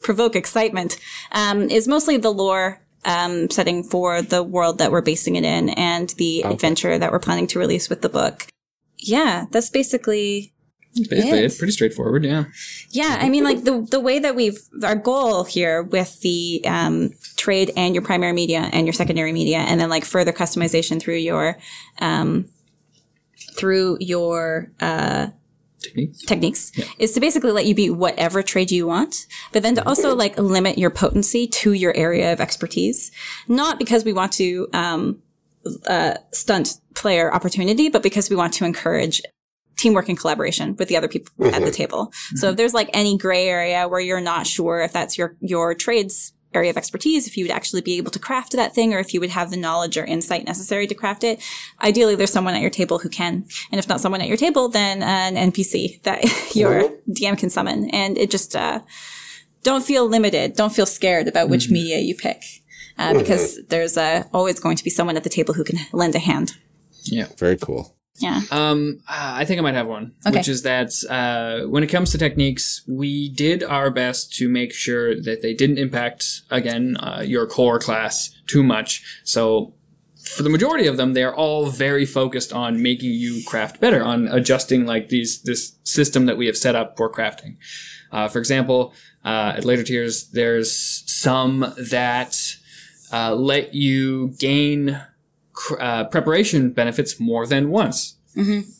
provoke 0.00 0.36
excitement 0.36 0.98
um, 1.32 1.62
is 1.68 1.88
mostly 1.88 2.16
the 2.16 2.30
lore 2.30 2.80
um, 3.04 3.50
setting 3.50 3.82
for 3.82 4.22
the 4.22 4.42
world 4.42 4.78
that 4.78 4.92
we're 4.92 5.00
basing 5.02 5.36
it 5.36 5.44
in 5.44 5.70
and 5.70 6.10
the 6.18 6.42
adventure 6.42 6.98
that 6.98 7.10
we're 7.12 7.18
planning 7.18 7.46
to 7.48 7.58
release 7.58 7.88
with 7.88 8.02
the 8.02 8.08
book. 8.08 8.46
Yeah, 8.98 9.46
that's 9.50 9.70
basically 9.70 10.52
It's 10.94 11.08
basically 11.08 11.44
It. 11.44 11.58
pretty 11.58 11.72
straightforward. 11.72 12.24
Yeah. 12.24 12.44
Yeah, 12.90 13.16
I 13.20 13.28
mean, 13.28 13.42
like 13.44 13.64
the 13.64 13.80
the 13.90 14.00
way 14.00 14.18
that 14.18 14.36
we've 14.36 14.58
our 14.84 14.96
goal 14.96 15.44
here 15.44 15.82
with 15.82 16.20
the 16.20 16.60
um, 16.66 17.10
trade 17.36 17.72
and 17.76 17.94
your 17.94 18.02
primary 18.02 18.32
media 18.34 18.68
and 18.72 18.86
your 18.86 18.92
secondary 18.92 19.32
media, 19.32 19.58
and 19.58 19.80
then 19.80 19.88
like 19.88 20.04
further 20.04 20.32
customization 20.32 21.00
through 21.00 21.16
your 21.16 21.56
um, 22.00 22.46
through 23.60 23.98
your 24.00 24.72
uh, 24.80 25.28
Techniques. 25.82 26.22
techniques 26.26 26.72
is 26.98 27.12
to 27.12 27.20
basically 27.20 27.52
let 27.52 27.64
you 27.64 27.74
be 27.74 27.88
whatever 27.88 28.42
trade 28.42 28.70
you 28.70 28.86
want, 28.86 29.26
but 29.50 29.62
then 29.62 29.74
to 29.76 29.88
also 29.88 30.14
like 30.14 30.38
limit 30.38 30.76
your 30.76 30.90
potency 30.90 31.46
to 31.46 31.72
your 31.72 31.96
area 31.96 32.34
of 32.34 32.40
expertise. 32.40 33.10
Not 33.48 33.78
because 33.78 34.04
we 34.04 34.12
want 34.12 34.32
to 34.34 34.68
um, 34.74 35.22
uh, 35.86 36.16
stunt 36.32 36.80
player 36.94 37.32
opportunity, 37.32 37.88
but 37.88 38.02
because 38.02 38.28
we 38.28 38.36
want 38.36 38.52
to 38.54 38.66
encourage 38.66 39.22
teamwork 39.76 40.10
and 40.10 40.18
collaboration 40.18 40.76
with 40.76 40.88
the 40.88 40.96
other 40.98 41.08
people 41.08 41.32
at 41.46 41.64
the 41.64 41.70
table. 41.70 42.12
So 42.34 42.50
if 42.50 42.56
there's 42.56 42.74
like 42.74 42.90
any 42.92 43.16
gray 43.16 43.48
area 43.48 43.88
where 43.88 44.00
you're 44.00 44.20
not 44.20 44.46
sure 44.46 44.80
if 44.80 44.92
that's 44.92 45.16
your 45.16 45.36
your 45.40 45.74
trades 45.74 46.34
area 46.52 46.70
of 46.70 46.76
expertise, 46.76 47.26
if 47.26 47.36
you 47.36 47.44
would 47.44 47.50
actually 47.50 47.80
be 47.80 47.96
able 47.96 48.10
to 48.10 48.18
craft 48.18 48.52
that 48.52 48.74
thing 48.74 48.92
or 48.92 48.98
if 48.98 49.14
you 49.14 49.20
would 49.20 49.30
have 49.30 49.50
the 49.50 49.56
knowledge 49.56 49.96
or 49.96 50.04
insight 50.04 50.44
necessary 50.44 50.86
to 50.86 50.94
craft 50.94 51.24
it, 51.24 51.40
ideally 51.82 52.14
there's 52.14 52.32
someone 52.32 52.54
at 52.54 52.60
your 52.60 52.70
table 52.70 52.98
who 52.98 53.08
can. 53.08 53.46
And 53.70 53.78
if 53.78 53.88
not 53.88 54.00
someone 54.00 54.20
at 54.20 54.28
your 54.28 54.36
table, 54.36 54.68
then 54.68 55.02
an 55.02 55.52
NPC 55.52 56.02
that 56.02 56.24
your 56.54 56.90
DM 57.08 57.38
can 57.38 57.50
summon. 57.50 57.90
And 57.90 58.18
it 58.18 58.30
just 58.30 58.56
uh, 58.56 58.80
don't 59.62 59.84
feel 59.84 60.06
limited, 60.08 60.56
don't 60.56 60.74
feel 60.74 60.86
scared 60.86 61.28
about 61.28 61.48
which 61.48 61.70
media 61.70 61.98
you 61.98 62.14
pick. 62.14 62.42
Uh, 62.98 63.14
because 63.14 63.64
there's 63.68 63.96
uh, 63.96 64.24
always 64.34 64.60
going 64.60 64.76
to 64.76 64.84
be 64.84 64.90
someone 64.90 65.16
at 65.16 65.24
the 65.24 65.30
table 65.30 65.54
who 65.54 65.64
can 65.64 65.78
lend 65.92 66.14
a 66.14 66.18
hand. 66.18 66.52
Yeah. 67.04 67.28
Very 67.38 67.56
cool. 67.56 67.96
Yeah. 68.20 68.42
Um, 68.50 69.00
uh, 69.08 69.32
I 69.40 69.44
think 69.46 69.58
I 69.58 69.62
might 69.62 69.74
have 69.74 69.86
one, 69.86 70.12
Okay. 70.26 70.38
which 70.38 70.48
is 70.48 70.62
that 70.62 70.92
uh, 71.08 71.66
when 71.68 71.82
it 71.82 71.88
comes 71.88 72.12
to 72.12 72.18
techniques, 72.18 72.82
we 72.86 73.30
did 73.30 73.62
our 73.62 73.90
best 73.90 74.34
to 74.36 74.48
make 74.48 74.72
sure 74.72 75.14
that 75.20 75.40
they 75.42 75.54
didn't 75.54 75.78
impact 75.78 76.42
again 76.50 76.96
uh, 76.98 77.22
your 77.26 77.46
core 77.46 77.78
class 77.78 78.30
too 78.46 78.62
much. 78.62 79.02
So 79.24 79.72
for 80.22 80.42
the 80.42 80.50
majority 80.50 80.86
of 80.86 80.98
them, 80.98 81.14
they're 81.14 81.34
all 81.34 81.66
very 81.70 82.04
focused 82.04 82.52
on 82.52 82.82
making 82.82 83.10
you 83.12 83.42
craft 83.46 83.80
better, 83.80 84.02
on 84.04 84.28
adjusting 84.28 84.84
like 84.84 85.08
these 85.08 85.40
this 85.42 85.72
system 85.84 86.26
that 86.26 86.36
we 86.36 86.46
have 86.46 86.58
set 86.58 86.76
up 86.76 86.96
for 86.98 87.10
crafting. 87.10 87.56
Uh, 88.12 88.28
for 88.28 88.38
example, 88.38 88.92
uh, 89.24 89.54
at 89.56 89.64
later 89.64 89.82
tiers, 89.82 90.28
there's 90.28 90.70
some 91.06 91.72
that 91.90 92.56
uh, 93.12 93.34
let 93.34 93.74
you 93.74 94.28
gain 94.38 95.00
uh, 95.78 96.04
preparation 96.04 96.72
benefits 96.72 97.20
more 97.20 97.46
than 97.46 97.70
once. 97.70 98.16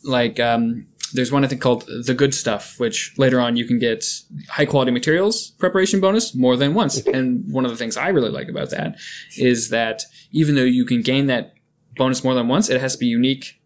Like 0.03 0.39
um, 0.39 0.87
there's 1.13 1.31
one 1.31 1.43
I 1.43 1.47
think 1.47 1.61
called 1.61 1.85
the 2.05 2.13
good 2.13 2.33
stuff, 2.33 2.79
which 2.79 3.13
later 3.17 3.39
on 3.39 3.55
you 3.55 3.65
can 3.65 3.79
get 3.79 4.05
high 4.49 4.65
quality 4.65 4.91
materials 4.91 5.51
preparation 5.51 5.99
bonus 5.99 6.33
more 6.35 6.55
than 6.55 6.73
once. 6.73 7.05
And 7.13 7.43
one 7.51 7.65
of 7.65 7.71
the 7.71 7.77
things 7.77 7.97
I 7.97 8.09
really 8.09 8.29
like 8.29 8.47
about 8.47 8.69
that 8.69 8.97
is 9.37 9.69
that 9.69 10.03
even 10.31 10.55
though 10.55 10.63
you 10.63 10.85
can 10.85 11.01
gain 11.01 11.27
that 11.27 11.53
bonus 11.97 12.23
more 12.23 12.33
than 12.33 12.47
once, 12.47 12.69
it 12.69 12.79
has 12.79 12.93
to 12.93 12.99
be 12.99 13.07
unique 13.07 13.59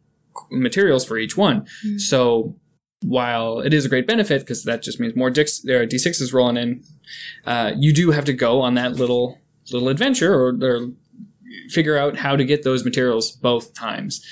materials 0.50 1.06
for 1.06 1.18
each 1.18 1.38
one. 1.38 1.66
So 2.00 2.56
while 3.04 3.60
it 3.60 3.74
is 3.74 3.86
a 3.86 3.90
great 3.90 4.08
benefit 4.08 4.42
because 4.42 4.64
that 4.64 4.82
just 4.82 5.00
means 5.00 5.16
more 5.16 5.30
dix, 5.30 5.64
uh, 5.66 5.86
d6s 5.86 6.34
rolling 6.34 6.58
in, 6.58 6.84
uh, 7.46 7.72
you 7.78 7.94
do 7.94 8.12
have 8.12 8.26
to 8.26 8.34
go 8.34 8.62
on 8.62 8.74
that 8.76 8.94
little 8.94 9.40
little 9.72 9.90
adventure 9.90 10.34
or, 10.34 10.50
or 10.62 10.88
figure 11.70 11.98
out 11.98 12.18
how 12.18 12.36
to 12.36 12.46
get 12.46 12.64
those 12.64 12.84
materials 12.84 13.32
both 13.32 13.74
times. 13.74 14.26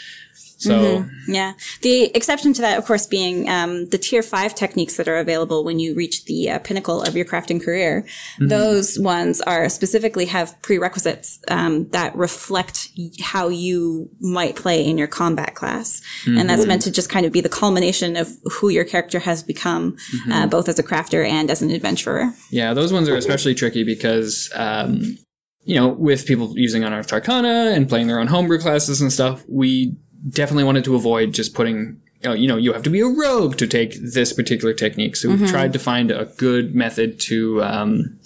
So 0.64 1.06
Yeah. 1.28 1.54
The 1.82 2.06
exception 2.16 2.54
to 2.54 2.62
that, 2.62 2.78
of 2.78 2.86
course, 2.86 3.06
being 3.06 3.50
um, 3.50 3.88
the 3.90 3.98
tier 3.98 4.24
five 4.24 4.56
techniques 4.56 4.98
that 4.98 5.08
are 5.08 5.18
available 5.18 5.64
when 5.64 5.80
you 5.80 5.94
reach 5.94 6.26
the 6.26 6.50
uh, 6.50 6.60
pinnacle 6.60 7.02
of 7.02 7.16
your 7.16 7.26
crafting 7.26 7.64
career. 7.64 8.06
Those 8.40 8.98
ones 8.98 9.42
are 9.42 9.68
specifically 9.70 10.26
have 10.26 10.60
prerequisites 10.62 11.40
um, 11.50 11.90
that 11.90 12.16
reflect 12.16 12.90
how 13.22 13.50
you 13.50 14.10
might 14.20 14.56
play 14.56 14.86
in 14.86 14.98
your 14.98 15.08
combat 15.08 15.56
class. 15.56 16.02
And 16.26 16.50
that's 16.50 16.66
meant 16.66 16.82
to 16.84 16.92
just 16.92 17.10
kind 17.10 17.26
of 17.26 17.32
be 17.32 17.42
the 17.42 17.50
culmination 17.50 18.16
of 18.16 18.30
who 18.46 18.70
your 18.70 18.86
character 18.86 19.20
has 19.20 19.44
become, 19.44 19.98
uh, 20.32 20.48
both 20.48 20.70
as 20.70 20.80
a 20.80 20.84
crafter 20.84 21.28
and 21.28 21.52
as 21.52 21.62
an 21.62 21.72
adventurer. 21.72 22.34
yeah, 22.50 22.74
those 22.74 22.94
ones 22.94 23.10
are 23.10 23.18
especially 23.18 23.56
tricky 23.56 23.84
because 23.84 24.50
um, 24.56 25.18
you 25.66 25.76
know 25.76 25.88
with 25.88 26.26
people 26.26 26.58
using 26.58 26.84
Unearthed 26.84 27.14
Arcana 27.14 27.72
and 27.74 27.88
playing 27.88 28.08
their 28.08 28.20
own 28.20 28.28
homebrew 28.28 28.60
classes 28.60 29.02
and 29.02 29.12
stuff, 29.12 29.44
we 29.48 29.96
definitely 30.30 30.64
wanted 30.64 30.84
to 30.86 30.96
avoid 30.96 31.34
just 31.34 31.54
putting. 31.54 32.00
You 32.22 32.48
know, 32.48 32.56
you 32.56 32.72
have 32.72 32.84
to 32.84 32.90
be 32.90 33.02
a 33.02 33.06
rogue 33.06 33.58
to 33.58 33.68
take 33.68 33.96
this 33.96 34.32
particular 34.32 34.74
technique. 34.74 35.18
So 35.18 35.28
we've 35.28 35.50
tried 35.50 35.74
to 35.74 35.80
find 35.80 36.10
a 36.10 36.24
good 36.38 36.74
method 36.74 37.20
to 37.22 37.62
um, 37.62 38.18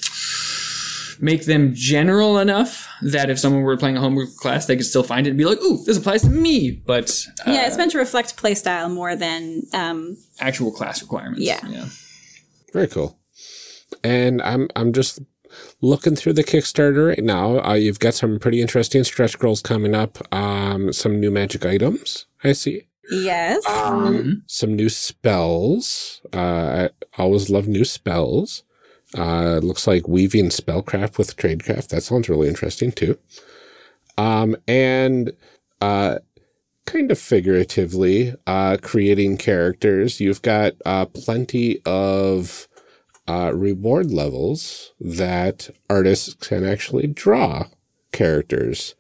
make 1.20 1.46
them 1.46 1.74
general 1.74 2.38
enough 2.38 2.88
that 3.02 3.32
if 3.32 3.40
someone 3.40 3.64
were 3.64 3.76
playing 3.76 3.98
a 3.98 4.00
homebrew 4.00 4.28
class, 4.38 4.66
they 4.68 4.76
could 4.76 4.86
still 4.86 5.02
find 5.02 5.26
it 5.26 5.32
and 5.32 5.38
be 5.38 5.46
like, 5.46 5.60
"Ooh, 5.62 5.84
this 5.84 5.98
applies 5.98 6.22
to 6.22 6.30
me." 6.30 6.72
But 6.86 7.26
uh, 7.46 7.52
yeah, 7.52 7.66
it's 7.68 7.78
meant 7.78 7.92
to 7.92 7.98
reflect 7.98 8.38
playstyle 8.38 8.92
more 8.92 9.16
than 9.16 9.64
um, 9.74 10.18
actual 10.40 10.72
class 10.72 11.02
requirements. 11.02 11.42
Yeah. 11.42 11.60
yeah. 11.68 11.86
Very 12.74 12.88
cool. 12.88 13.20
And 14.04 14.42
I'm 14.42 14.68
I'm 14.76 14.94
just 14.94 15.20
looking 15.82 16.16
through 16.16 16.34
the 16.34 16.44
Kickstarter 16.44 17.10
right 17.10 17.24
now. 17.24 17.60
Uh, 17.60 17.74
you've 17.74 18.00
got 18.00 18.14
some 18.14 18.40
pretty 18.40 18.62
interesting 18.62 19.04
stretch 19.04 19.38
goals 19.38 19.62
coming 19.62 19.94
up. 19.96 20.18
Um, 20.34 20.92
some 20.94 21.20
new 21.20 21.32
magic 21.32 21.66
items. 21.66 22.26
I 22.44 22.54
see. 22.54 22.88
yes. 23.10 23.64
Some 24.48 24.76
new 24.76 24.90
spells. 24.90 26.22
Uh, 26.34 26.90
I 27.18 27.22
always 27.22 27.50
love 27.50 27.68
new 27.68 27.86
spells. 27.86 28.64
Uh, 29.18 29.60
looks 29.64 29.88
like 29.88 30.08
weaving 30.08 30.50
spellcraft 30.50 31.18
with 31.18 31.38
tradecraft. 31.38 31.90
That 31.90 32.04
sounds 32.04 32.28
really 32.28 32.50
interesting 32.50 32.92
too. 32.92 33.18
Um, 34.18 34.58
and 34.68 35.32
uh, 35.80 36.20
kind 36.86 37.12
of 37.12 37.20
figuratively, 37.20 38.34
uh, 38.46 38.78
creating 38.82 39.38
characters. 39.38 40.20
You've 40.20 40.42
got 40.42 40.74
uh, 40.86 41.06
plenty 41.06 41.82
of 41.86 42.68
uh, 43.28 43.52
reward 43.54 44.12
levels 44.12 44.94
that 45.00 45.70
artists 45.90 46.34
can 46.34 46.66
actually 46.66 47.08
draw 47.08 47.66
characters 48.12 48.96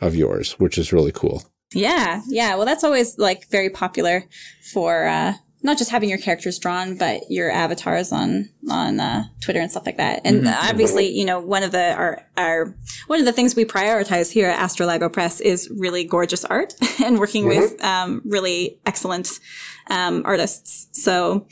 of 0.00 0.14
yours, 0.14 0.52
which 0.58 0.78
is 0.78 0.92
really 0.92 1.12
cool. 1.12 1.42
Yeah, 1.74 2.22
yeah. 2.28 2.54
Well, 2.54 2.66
that's 2.66 2.84
always 2.84 3.18
like 3.18 3.48
very 3.48 3.70
popular 3.70 4.24
for 4.72 5.06
uh, 5.06 5.34
not 5.66 5.76
just 5.76 5.90
having 5.90 6.08
your 6.08 6.18
characters 6.18 6.58
drawn, 6.58 6.96
but 6.96 7.28
your 7.28 7.50
avatars 7.50 8.12
on 8.12 8.48
on 8.70 9.00
uh, 9.00 9.24
Twitter 9.40 9.60
and 9.60 9.70
stuff 9.70 9.84
like 9.84 9.96
that. 9.96 10.22
And 10.24 10.46
obviously, 10.46 11.08
you 11.08 11.24
know, 11.24 11.40
one 11.40 11.64
of 11.64 11.72
the 11.72 11.92
our 11.92 12.22
our 12.36 12.74
one 13.08 13.18
of 13.18 13.26
the 13.26 13.32
things 13.32 13.56
we 13.56 13.64
prioritize 13.64 14.30
here 14.30 14.48
at 14.48 14.58
Astrolago 14.58 15.12
Press 15.12 15.40
is 15.40 15.68
really 15.76 16.04
gorgeous 16.04 16.44
art 16.44 16.74
and 17.04 17.18
working 17.18 17.46
with 17.46 17.82
um, 17.84 18.22
really 18.24 18.78
excellent 18.86 19.40
um, 19.88 20.22
artists. 20.24 20.86
So 20.92 21.46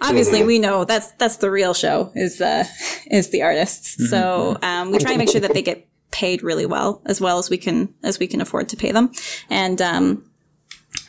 obviously, 0.00 0.42
we 0.42 0.58
know 0.58 0.84
that's 0.84 1.12
that's 1.12 1.36
the 1.36 1.50
real 1.50 1.74
show 1.74 2.10
is 2.14 2.38
the 2.38 2.66
is 3.10 3.28
the 3.28 3.42
artists. 3.42 4.08
So 4.08 4.56
um, 4.62 4.90
we 4.90 4.98
try 4.98 5.12
and 5.12 5.18
make 5.18 5.28
sure 5.28 5.42
that 5.42 5.52
they 5.52 5.62
get 5.62 5.86
paid 6.10 6.42
really 6.42 6.64
well 6.64 7.02
as 7.04 7.20
well 7.20 7.38
as 7.38 7.50
we 7.50 7.58
can 7.58 7.94
as 8.02 8.18
we 8.18 8.26
can 8.26 8.40
afford 8.40 8.66
to 8.66 8.78
pay 8.78 8.90
them 8.92 9.12
and 9.50 9.82
um, 9.82 10.24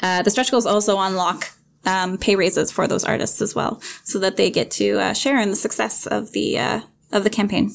uh, 0.03 0.21
the 0.21 0.29
stretch 0.29 0.51
goals 0.51 0.65
also 0.65 0.99
unlock 0.99 1.53
um, 1.85 2.17
pay 2.17 2.35
raises 2.35 2.71
for 2.71 2.87
those 2.87 3.03
artists 3.05 3.41
as 3.41 3.55
well 3.55 3.81
so 4.03 4.19
that 4.19 4.37
they 4.37 4.49
get 4.51 4.69
to 4.71 4.99
uh, 4.99 5.13
share 5.13 5.39
in 5.39 5.49
the 5.49 5.55
success 5.55 6.05
of 6.07 6.31
the 6.33 6.57
uh, 6.59 6.81
of 7.11 7.23
the 7.23 7.29
campaign 7.29 7.71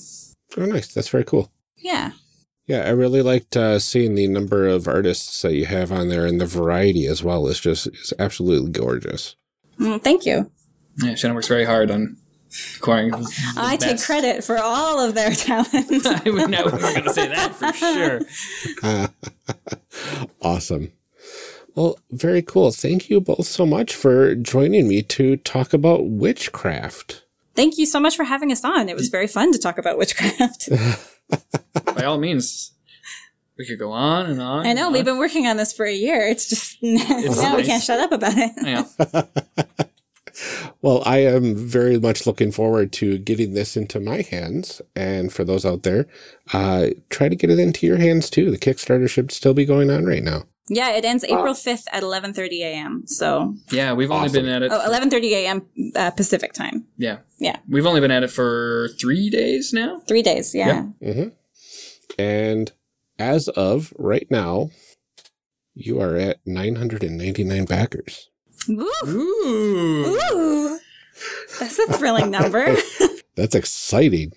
Oh, 0.56 0.66
nice. 0.66 0.92
That's 0.94 1.08
very 1.08 1.24
cool. 1.24 1.50
yeah 1.78 2.12
Yeah, 2.66 2.82
I 2.86 2.90
really 2.90 3.22
liked 3.22 3.56
uh, 3.56 3.78
seeing 3.78 4.14
the 4.14 4.28
number 4.28 4.68
of 4.68 4.86
artists 4.86 5.42
that 5.42 5.54
you 5.54 5.66
have 5.66 5.90
on 5.90 6.08
there 6.08 6.26
and 6.26 6.40
the 6.40 6.46
variety 6.46 7.06
as 7.06 7.22
well. 7.24 7.48
It's 7.48 7.60
just 7.60 7.86
it's 7.88 8.12
absolutely 8.18 8.70
gorgeous. 8.70 9.34
Mm, 9.80 10.00
thank 10.02 10.24
you 10.26 10.50
Yeah, 11.02 11.14
Shannon 11.16 11.34
works 11.34 11.48
very 11.48 11.64
hard 11.64 11.90
on 11.90 12.16
acquiring. 12.76 13.10
the 13.10 13.54
i 13.56 13.74
take 13.76 14.00
credit 14.00 14.44
for 14.44 14.58
all 14.58 15.00
of 15.00 15.14
their 15.14 15.32
talent 15.32 16.06
I 16.06 16.30
would 16.30 16.48
know 16.50 16.66
we 16.66 16.70
were 16.72 16.78
going 16.78 17.02
to 17.02 17.10
say 17.12 17.26
that 17.26 17.52
for 17.56 17.72
sure. 17.72 18.20
Awesome. 20.40 20.92
Well, 21.74 21.98
very 22.10 22.42
cool. 22.42 22.70
Thank 22.70 23.10
you 23.10 23.20
both 23.20 23.46
so 23.46 23.66
much 23.66 23.94
for 23.94 24.34
joining 24.37 24.87
me 24.88 25.02
to 25.02 25.37
talk 25.38 25.72
about 25.72 26.06
witchcraft. 26.06 27.22
thank 27.56 27.78
you 27.78 27.87
so 27.87 27.98
much 28.00 28.16
for 28.16 28.24
having 28.24 28.50
us 28.52 28.64
on 28.64 28.88
it 28.88 28.96
was 28.96 29.08
very 29.08 29.26
fun 29.28 29.52
to 29.52 29.58
talk 29.58 29.78
about 29.78 29.96
witchcraft 29.98 30.68
By 31.96 32.04
all 32.04 32.18
means, 32.18 32.72
we 33.58 33.64
could 33.66 33.78
go 33.78 33.92
on 33.92 34.26
and 34.26 34.40
on. 34.42 34.66
i 34.66 34.72
know 34.72 34.90
we've 34.90 35.00
on. 35.00 35.04
been 35.04 35.18
working 35.18 35.46
on 35.46 35.56
this 35.56 35.72
for 35.72 35.87
a 35.87 35.92
year 35.94 36.26
it's 36.26 36.48
just 36.48 36.78
now 36.82 37.56
we 37.56 37.62
can't 37.64 37.82
shut 37.82 38.00
up 38.00 38.12
about 38.12 38.34
it 38.37 38.52
Yeah. 38.62 39.22
Well, 40.82 41.02
I 41.06 41.18
am 41.18 41.54
very 41.54 41.98
much 41.98 42.26
looking 42.26 42.50
forward 42.50 42.92
to 42.94 43.18
getting 43.18 43.54
this 43.54 43.76
into 43.76 44.00
my 44.00 44.22
hands. 44.22 44.82
And 44.96 45.32
for 45.32 45.44
those 45.44 45.64
out 45.64 45.84
there, 45.84 46.06
uh, 46.52 46.88
try 47.08 47.28
to 47.28 47.37
get 47.37 47.50
it 47.50 47.58
into 47.60 47.87
your 47.87 47.98
hands 47.98 48.28
too. 48.28 48.50
The 48.50 48.58
Kickstarter 48.58 49.08
should 49.08 49.30
still 49.30 49.54
be 49.54 49.64
going 49.64 49.90
on 49.90 50.04
right 50.04 50.24
now. 50.24 50.42
Yeah 50.68 50.90
it 50.96 51.05
ends 51.05 51.24
april 51.24 51.55
5th 51.55 51.85
at 51.92 52.03
11.30 52.03 52.61
a.m 52.61 53.03
so 53.07 53.55
Yeah, 53.70 53.92
we've 53.92 54.11
only 54.11 54.31
been 54.31 54.46
at 54.46 54.62
it. 54.62 54.70
oh 54.72 54.81
11.30 54.88 55.24
a.m 55.33 55.66
uh, 55.94 56.11
pacific 56.12 56.53
time 56.53 56.87
yeah. 56.96 57.18
yeah 57.38 57.59
We've 57.68 57.87
only 57.87 58.00
been 58.00 58.11
at 58.11 58.22
it 58.22 58.31
for 58.31 58.88
three 58.98 59.29
days 59.31 59.72
now. 59.72 60.00
three 60.09 60.22
days 60.22 60.55
yeah. 60.55 60.87
mm-hmm 61.03 61.29
And 62.18 62.72
as 63.18 63.48
of 63.48 63.92
right 63.98 64.27
now, 64.31 64.70
you 65.74 66.00
are 66.00 66.16
at 66.16 66.38
999 66.46 67.64
backers. 67.64 68.29
Ooh. 68.70 68.90
Ooh. 69.07 70.18
Ooh. 70.33 70.79
That's 71.61 71.79
a 71.79 71.87
thrilling 71.92 72.31
number. 72.31 72.77
That's 73.37 73.55
exciting. 73.55 74.33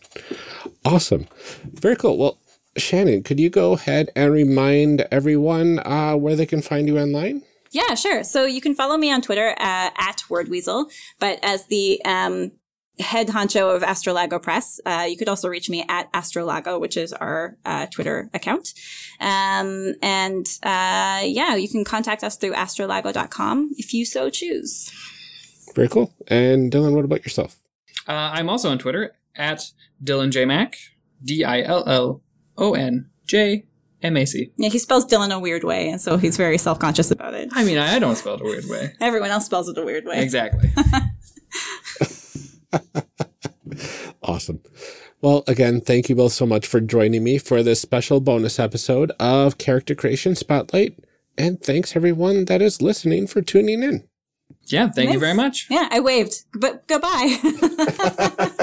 Awesome. 0.86 1.28
Very 1.74 1.96
cool. 1.96 2.18
Well, 2.18 2.40
Shannon, 2.78 3.24
could 3.24 3.40
you 3.40 3.50
go 3.50 3.74
ahead 3.74 4.10
and 4.16 4.32
remind 4.32 5.02
everyone 5.12 5.80
uh, 5.80 6.16
where 6.16 6.36
they 6.36 6.46
can 6.46 6.62
find 6.62 6.88
you 6.88 7.00
online? 7.00 7.44
yeah, 7.72 7.96
sure. 7.96 8.24
So 8.24 8.46
you 8.46 8.62
can 8.62 8.76
follow 8.76 8.98
me 8.98 9.12
on 9.12 9.22
Twitter 9.22 9.50
uh, 9.52 9.90
at 9.98 10.24
WordWeasel, 10.30 10.92
but 11.20 11.40
as 11.44 11.68
the 11.68 12.02
um, 12.06 12.52
head 13.00 13.28
honcho 13.28 13.76
of 13.76 13.84
Astrolago 13.84 14.42
Press, 14.42 14.80
uh, 14.86 15.06
you 15.08 15.18
could 15.18 15.30
also 15.30 15.48
reach 15.48 15.70
me 15.70 15.86
at 15.88 16.12
Astrolago, 16.14 16.80
which 16.80 16.98
is 16.98 17.14
our 17.14 17.58
uh, 17.66 17.86
Twitter 17.88 18.30
account. 18.34 18.70
Um, 19.20 19.94
and 20.02 20.48
uh, 20.64 21.22
yeah, 21.24 21.56
you 21.56 21.70
can 21.70 21.84
contact 21.84 22.24
us 22.24 22.38
through 22.38 22.54
astrolago.com 22.54 23.72
if 23.78 23.94
you 23.94 24.06
so 24.06 24.30
choose. 24.30 24.92
Very 25.76 25.90
cool. 25.90 26.14
And 26.28 26.72
Dylan, 26.72 26.96
what 26.96 27.06
about 27.06 27.24
yourself? 27.24 27.58
Uh, 28.08 28.32
I'm 28.34 28.50
also 28.50 28.70
on 28.72 28.80
Twitter 28.80 29.14
at 29.36 29.72
Dylan 30.04 30.32
J 30.32 30.46
Mac, 30.46 30.78
D 31.24 31.44
I 31.44 31.62
L 31.62 31.84
L 31.86 32.22
O 32.58 32.74
N 32.74 33.10
J 33.26 33.66
M 34.02 34.18
A 34.18 34.26
C. 34.26 34.52
Yeah, 34.58 34.70
he 34.70 34.80
spells 34.80 35.06
Dylan 35.06 35.34
a 35.34 35.40
weird 35.40 35.64
way, 35.64 35.90
and 35.90 36.00
so 36.02 36.18
he's 36.18 36.38
very 36.38 36.58
self 36.58 36.80
conscious 36.80 37.12
about 37.12 37.34
it. 37.34 37.50
I 37.52 37.64
mean, 37.64 37.78
I, 37.78 37.96
I 37.96 38.00
don't 38.00 38.16
spell 38.16 38.36
it 38.36 38.42
a 38.42 38.44
weird 38.44 38.66
way. 38.68 38.94
Everyone 39.02 39.30
else 39.30 39.46
spells 39.46 39.68
it 39.70 39.78
a 39.78 39.84
weird 39.84 40.06
way. 40.06 40.22
Exactly. 40.22 40.70
Awesome. 44.24 44.62
Well, 45.22 45.44
again, 45.48 45.80
thank 45.82 46.10
you 46.10 46.16
both 46.16 46.34
so 46.34 46.46
much 46.46 46.68
for 46.68 46.82
joining 46.82 47.24
me 47.24 47.38
for 47.38 47.64
this 47.64 47.82
special 47.82 48.20
bonus 48.20 48.60
episode 48.60 49.12
of 49.20 49.58
Character 49.58 49.96
Creation 49.96 50.36
Spotlight. 50.36 51.00
And 51.38 51.62
thanks 51.62 51.96
everyone 51.96 52.46
that 52.46 52.62
is 52.62 52.82
listening 52.82 53.26
for 53.28 53.42
tuning 53.42 53.84
in. 53.84 54.08
Yeah, 54.66 54.90
thank 54.90 55.14
you 55.14 55.20
very 55.20 55.34
much. 55.34 55.68
Yeah, 55.70 55.88
I 55.92 56.02
waved, 56.02 56.44
but 56.54 56.88
goodbye. 56.88 57.38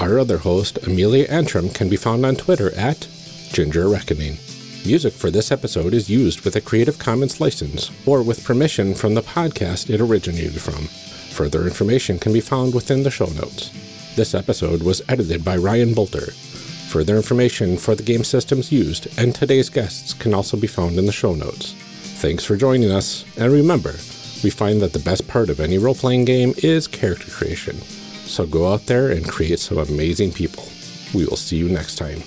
Our 0.00 0.18
other 0.18 0.38
host, 0.38 0.78
Amelia 0.86 1.26
Antrim, 1.28 1.68
can 1.68 1.90
be 1.90 1.96
found 1.96 2.24
on 2.24 2.34
Twitter 2.34 2.74
at 2.74 3.06
Ginger 3.52 3.86
Reckoning. 3.86 4.38
Music 4.86 5.12
for 5.12 5.30
this 5.30 5.52
episode 5.52 5.92
is 5.92 6.08
used 6.08 6.40
with 6.40 6.56
a 6.56 6.60
Creative 6.60 6.98
Commons 6.98 7.38
license 7.38 7.90
or 8.06 8.22
with 8.22 8.42
permission 8.42 8.94
from 8.94 9.12
the 9.12 9.20
podcast 9.20 9.90
it 9.90 10.00
originated 10.00 10.58
from. 10.58 10.86
Further 11.36 11.64
information 11.64 12.18
can 12.18 12.32
be 12.32 12.40
found 12.40 12.74
within 12.74 13.02
the 13.02 13.10
show 13.10 13.26
notes. 13.26 13.68
This 14.16 14.34
episode 14.34 14.82
was 14.82 15.02
edited 15.06 15.44
by 15.44 15.58
Ryan 15.58 15.94
Boelter. 15.94 16.32
Further 16.90 17.16
information 17.16 17.76
for 17.76 17.94
the 17.94 18.02
game 18.02 18.24
systems 18.24 18.72
used 18.72 19.06
and 19.18 19.34
today's 19.34 19.68
guests 19.68 20.14
can 20.14 20.32
also 20.32 20.56
be 20.56 20.66
found 20.66 20.98
in 20.98 21.04
the 21.04 21.12
show 21.12 21.34
notes. 21.34 21.74
Thanks 22.22 22.44
for 22.44 22.56
joining 22.56 22.90
us, 22.90 23.24
and 23.36 23.52
remember, 23.52 23.96
We 24.42 24.48
find 24.48 24.80
that 24.80 24.94
the 24.94 24.98
best 24.98 25.28
part 25.28 25.50
of 25.50 25.60
any 25.60 25.76
role 25.76 25.94
playing 25.94 26.24
game 26.24 26.54
is 26.56 26.86
character 26.88 27.30
creation. 27.30 27.76
So 28.30 28.46
go 28.46 28.72
out 28.72 28.86
there 28.86 29.10
and 29.10 29.28
create 29.28 29.58
some 29.58 29.78
amazing 29.78 30.30
people. 30.30 30.62
We 31.12 31.26
will 31.26 31.36
see 31.36 31.56
you 31.56 31.68
next 31.68 31.96
time. 31.96 32.22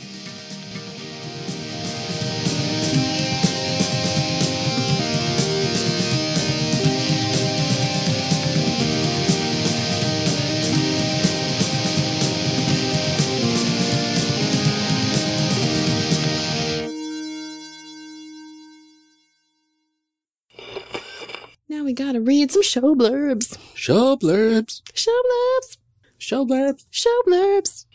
Now 21.69 21.85
we 21.85 21.93
gotta 21.93 22.19
read 22.19 22.51
some 22.51 22.61
show 22.61 22.93
blurbs. 22.93 23.57
Show 23.73 24.17
blurbs. 24.17 24.81
Show 24.93 25.11
blurbs. 25.11 25.77
Show 26.23 26.45
blurbs. 26.45 26.85
Show 26.89 27.21
blurbs. 27.27 27.85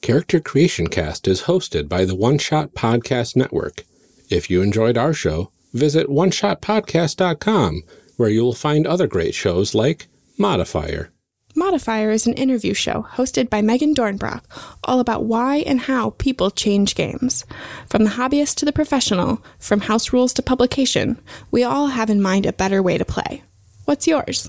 Character 0.00 0.40
Creation 0.40 0.86
Cast 0.86 1.28
is 1.28 1.42
hosted 1.42 1.86
by 1.86 2.06
the 2.06 2.14
One 2.14 2.38
Shot 2.38 2.72
Podcast 2.72 3.36
Network. 3.36 3.84
If 4.30 4.48
you 4.48 4.62
enjoyed 4.62 4.96
our 4.96 5.12
show, 5.12 5.52
visit 5.74 6.06
oneshotpodcast.com, 6.06 7.82
where 8.16 8.30
you 8.30 8.42
will 8.42 8.54
find 8.54 8.86
other 8.86 9.06
great 9.06 9.34
shows 9.34 9.74
like 9.74 10.08
Modifier. 10.38 11.12
Modifier 11.54 12.10
is 12.10 12.26
an 12.26 12.32
interview 12.32 12.72
show 12.72 13.06
hosted 13.16 13.50
by 13.50 13.60
Megan 13.60 13.94
Dornbrock, 13.94 14.42
all 14.84 14.98
about 14.98 15.26
why 15.26 15.56
and 15.58 15.78
how 15.78 16.10
people 16.16 16.50
change 16.50 16.94
games. 16.94 17.44
From 17.86 18.04
the 18.04 18.10
hobbyist 18.12 18.54
to 18.56 18.64
the 18.64 18.72
professional, 18.72 19.44
from 19.58 19.80
house 19.80 20.10
rules 20.14 20.32
to 20.32 20.42
publication, 20.42 21.20
we 21.50 21.64
all 21.64 21.88
have 21.88 22.08
in 22.08 22.22
mind 22.22 22.46
a 22.46 22.52
better 22.54 22.82
way 22.82 22.96
to 22.96 23.04
play. 23.04 23.42
What's 23.84 24.06
yours? 24.06 24.48